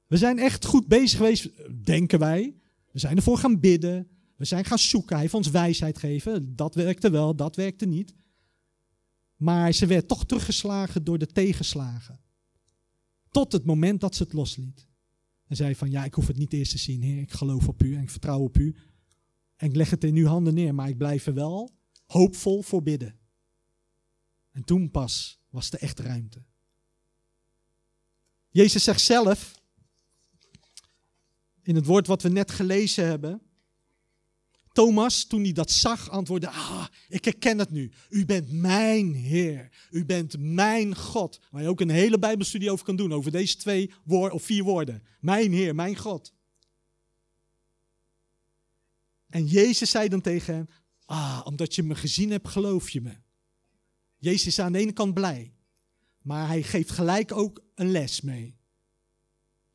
We 0.08 0.18
zijn 0.18 0.40
echt 0.40 0.66
goed 0.66 0.88
bezig 0.88 1.18
geweest, 1.18 1.50
denken 1.86 2.20
wij. 2.20 2.56
We 2.92 3.00
zijn 3.00 3.16
ervoor 3.16 3.38
gaan 3.38 3.60
bidden. 3.60 4.08
We 4.36 4.46
zijn 4.46 4.66
gaan 4.66 4.80
zoeken. 4.80 5.12
Hij 5.12 5.22
heeft 5.22 5.34
ons 5.34 5.50
wijsheid 5.50 5.98
gegeven. 5.98 6.56
Dat 6.56 6.76
werkte 6.76 7.10
wel, 7.10 7.36
dat 7.36 7.56
werkte 7.56 7.86
niet. 7.86 8.14
Maar 9.36 9.72
ze 9.72 9.86
werd 9.86 10.08
toch 10.08 10.26
teruggeslagen 10.26 11.04
door 11.04 11.18
de 11.18 11.28
tegenslagen. 11.28 12.20
Tot 13.30 13.52
het 13.52 13.66
moment 13.66 14.02
dat 14.02 14.16
ze 14.16 14.24
het 14.24 14.34
losliet. 14.34 14.88
En 15.48 15.56
zei 15.56 15.76
van, 15.76 15.92
ja, 15.92 16.06
ik 16.06 16.14
hoef 16.14 16.28
het 16.28 16.38
niet 16.38 16.54
eerst 16.54 16.72
te 16.72 16.78
zien, 16.78 17.02
heer. 17.02 17.22
Ik 17.22 17.32
geloof 17.32 17.68
op 17.68 17.84
u 17.84 17.96
en 17.96 18.02
ik 18.02 18.10
vertrouw 18.10 18.40
op 18.40 18.58
u. 18.58 18.76
En 19.56 19.70
ik 19.70 19.76
leg 19.76 19.90
het 19.90 20.04
in 20.04 20.16
uw 20.16 20.26
handen 20.26 20.54
neer, 20.54 20.76
maar 20.76 20.90
ik 20.90 20.98
blijf 20.98 21.26
er 21.26 21.34
wel 21.34 21.72
hoopvol 22.06 22.62
voor 22.62 22.84
bidden. 22.84 23.20
En 24.52 24.64
toen 24.64 24.92
pas 24.92 25.40
was 25.50 25.72
er 25.72 25.80
echt 25.80 26.00
ruimte. 26.00 26.44
Jezus 28.50 28.84
zegt 28.84 29.02
zelf, 29.02 29.62
in 31.62 31.76
het 31.76 31.86
woord 31.86 32.08
wat 32.08 32.22
we 32.22 32.30
net 32.30 32.52
gelezen 32.52 33.06
hebben, 33.06 33.42
Thomas, 34.74 35.26
toen 35.26 35.44
hij 35.44 35.52
dat 35.52 35.72
zag, 35.72 36.10
antwoordde: 36.10 36.50
Ah, 36.50 36.88
ik 37.08 37.26
herken 37.26 37.60
het 37.60 37.72
nu. 37.72 37.92
U 38.10 38.26
bent 38.26 38.52
mijn 38.52 39.14
Heer. 39.14 39.70
U 39.92 40.06
bent 40.06 40.36
mijn 40.40 40.96
God. 40.96 41.40
Waar 41.52 41.62
je 41.62 41.68
ook 41.68 41.82
een 41.82 41.90
hele 41.90 42.20
Bijbelstudie 42.20 42.72
over 42.72 42.86
kan 42.86 42.96
doen, 42.96 43.14
over 43.14 43.32
deze 43.32 43.58
twee 43.58 43.92
woorden 44.04 44.34
of 44.34 44.44
vier 44.44 44.64
woorden. 44.64 45.04
Mijn 45.20 45.52
Heer, 45.52 45.76
mijn 45.76 45.98
God. 45.98 46.34
En 49.30 49.46
Jezus 49.46 49.90
zei 49.90 50.10
dan 50.10 50.22
tegen 50.22 50.54
hem: 50.54 50.68
Ah, 51.06 51.42
omdat 51.44 51.76
je 51.76 51.84
me 51.84 51.96
gezien 51.96 52.32
hebt, 52.32 52.48
geloof 52.48 52.90
je 52.90 53.02
me. 53.02 53.16
Jezus 54.18 54.48
is 54.48 54.60
aan 54.60 54.72
de 54.72 54.80
ene 54.80 54.94
kant 54.94 55.14
blij, 55.14 55.54
maar 56.22 56.48
hij 56.48 56.64
geeft 56.64 56.92
gelijk 56.92 57.32
ook 57.32 57.64
een 57.76 57.92
les 57.92 58.22
mee. 58.22 58.58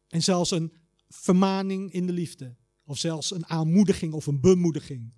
En 0.08 0.22
zelfs 0.22 0.50
een 0.50 0.72
vermaning 1.08 1.92
in 1.92 2.06
de 2.06 2.12
liefde. 2.12 2.56
Of 2.88 2.98
zelfs 2.98 3.30
een 3.30 3.46
aanmoediging 3.46 4.12
of 4.12 4.26
een 4.26 4.40
bemoediging. 4.40 5.12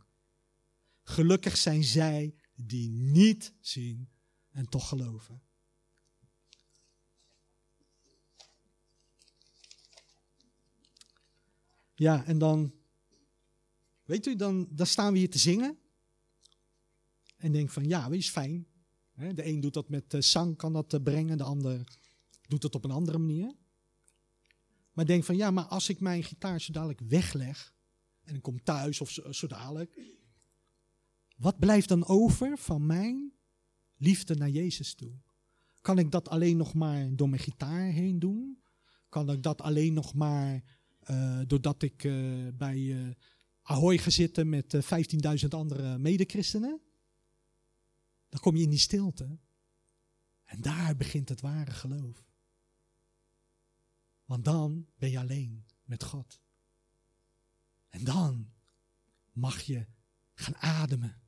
Gelukkig 1.02 1.56
zijn 1.56 1.84
zij 1.84 2.34
die 2.54 2.90
niet 2.90 3.52
zien 3.60 4.08
en 4.50 4.68
toch 4.68 4.88
geloven. 4.88 5.42
Ja, 11.94 12.24
en 12.24 12.38
dan, 12.38 12.74
weet 14.04 14.26
u, 14.26 14.36
dan, 14.36 14.68
staan 14.76 15.12
we 15.12 15.18
hier 15.18 15.30
te 15.30 15.38
zingen. 15.38 15.78
En 17.36 17.52
denk 17.52 17.70
van, 17.70 17.84
ja, 17.84 18.08
wees 18.08 18.30
fijn. 18.30 18.66
De 19.14 19.46
een 19.46 19.60
doet 19.60 19.74
dat 19.74 19.88
met 19.88 20.14
eh, 20.14 20.20
zang, 20.20 20.56
kan 20.56 20.72
dat 20.72 20.94
eh, 20.94 21.02
brengen, 21.02 21.38
de 21.38 21.44
ander 21.44 21.98
doet 22.48 22.62
het 22.62 22.74
op 22.74 22.84
een 22.84 22.90
andere 22.90 23.18
manier. 23.18 23.54
Maar 24.92 25.06
denk 25.06 25.24
van 25.24 25.36
ja, 25.36 25.50
maar 25.50 25.64
als 25.64 25.88
ik 25.88 26.00
mijn 26.00 26.24
gitaar 26.24 26.60
zo 26.60 26.72
dadelijk 26.72 27.00
wegleg 27.00 27.74
en 28.24 28.34
ik 28.34 28.42
kom 28.42 28.62
thuis 28.62 29.00
of 29.00 29.10
zo, 29.30 29.46
dadelijk, 29.46 30.00
wat 31.36 31.58
blijft 31.58 31.88
dan 31.88 32.06
over 32.06 32.58
van 32.58 32.86
mijn 32.86 33.32
liefde 33.96 34.34
naar 34.34 34.50
Jezus 34.50 34.94
toe? 34.94 35.12
Kan 35.80 35.98
ik 35.98 36.10
dat 36.10 36.28
alleen 36.28 36.56
nog 36.56 36.74
maar 36.74 37.16
door 37.16 37.28
mijn 37.28 37.42
gitaar 37.42 37.90
heen 37.90 38.18
doen? 38.18 38.62
Kan 39.08 39.30
ik 39.30 39.42
dat 39.42 39.60
alleen 39.60 39.92
nog 39.92 40.14
maar 40.14 40.62
uh, 41.10 41.40
doordat 41.46 41.82
ik 41.82 42.04
uh, 42.04 42.48
bij 42.54 42.78
uh, 42.78 43.08
Ahoy 43.62 43.98
ga 43.98 44.10
zitten 44.10 44.48
met 44.48 44.76
15.000 45.42 45.48
andere 45.48 45.98
medechristenen? 45.98 46.80
Dan 48.28 48.40
kom 48.40 48.56
je 48.56 48.62
in 48.62 48.70
die 48.70 48.78
stilte. 48.78 49.38
En 50.44 50.60
daar 50.60 50.96
begint 50.96 51.28
het 51.28 51.40
ware 51.40 51.70
geloof. 51.70 52.29
Want 54.30 54.44
dan 54.44 54.86
ben 54.98 55.10
je 55.10 55.18
alleen 55.18 55.64
met 55.84 56.04
God. 56.04 56.40
En 57.88 58.04
dan 58.04 58.50
mag 59.32 59.60
je 59.60 59.86
gaan 60.34 60.56
ademen. 60.56 61.20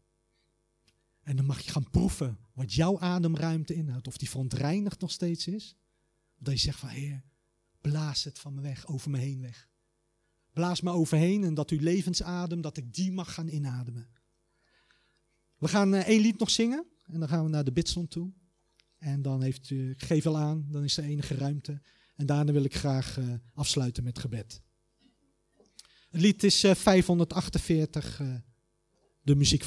En 1.23 1.37
dan 1.37 1.45
mag 1.45 1.61
je 1.61 1.71
gaan 1.71 1.91
proeven 1.91 2.39
wat 2.53 2.73
jouw 2.73 2.99
ademruimte 2.99 3.75
inhoudt. 3.75 4.07
Of 4.07 4.17
die 4.17 4.29
verontreinigd 4.29 5.01
nog 5.01 5.11
steeds 5.11 5.47
is. 5.47 5.77
Dat 6.39 6.55
je 6.55 6.61
zegt 6.61 6.79
van 6.79 6.89
Heer, 6.89 7.25
blaas 7.81 8.25
het 8.25 8.39
van 8.39 8.55
me 8.55 8.61
weg, 8.61 8.87
over 8.87 9.11
me 9.11 9.19
heen 9.19 9.41
weg. 9.41 9.69
Blaas 10.53 10.81
me 10.81 10.91
overheen 10.91 11.45
en 11.45 11.55
dat 11.55 11.71
uw 11.71 11.81
levensadem, 11.81 12.61
dat 12.61 12.77
ik 12.77 12.95
die 12.95 13.13
mag 13.13 13.35
gaan 13.35 13.49
inademen. 13.49 14.09
We 15.57 15.69
gaan 15.69 15.95
uh, 15.95 16.09
één 16.09 16.21
lied 16.21 16.39
nog 16.39 16.51
zingen 16.51 16.87
en 17.07 17.21
dan 17.21 17.29
gaan 17.29 17.45
we 17.45 17.51
naar 17.51 17.65
de 17.65 17.73
bidstond 17.73 18.11
toe. 18.11 18.33
En 18.99 19.23
dan 19.23 19.43
heeft 19.43 19.71
u, 19.71 19.91
ik 19.91 20.03
geef 20.03 20.27
al 20.27 20.39
aan, 20.39 20.67
dan 20.71 20.85
is 20.85 20.97
er 20.97 21.05
enige 21.05 21.35
ruimte. 21.35 21.83
En 22.17 22.27
daarna 22.27 22.53
wil 22.53 22.65
ik 22.65 22.75
graag 22.75 23.19
uh, 23.19 23.35
afsluiten 23.55 24.05
met 24.05 24.19
gebed. 24.19 24.63
Het 26.11 26.21
lied 26.21 26.45
is 26.45 26.65
uh, 26.65 26.75
548, 26.75 28.21
uh, 28.21 28.35
de 29.23 29.35
muziek 29.35 29.65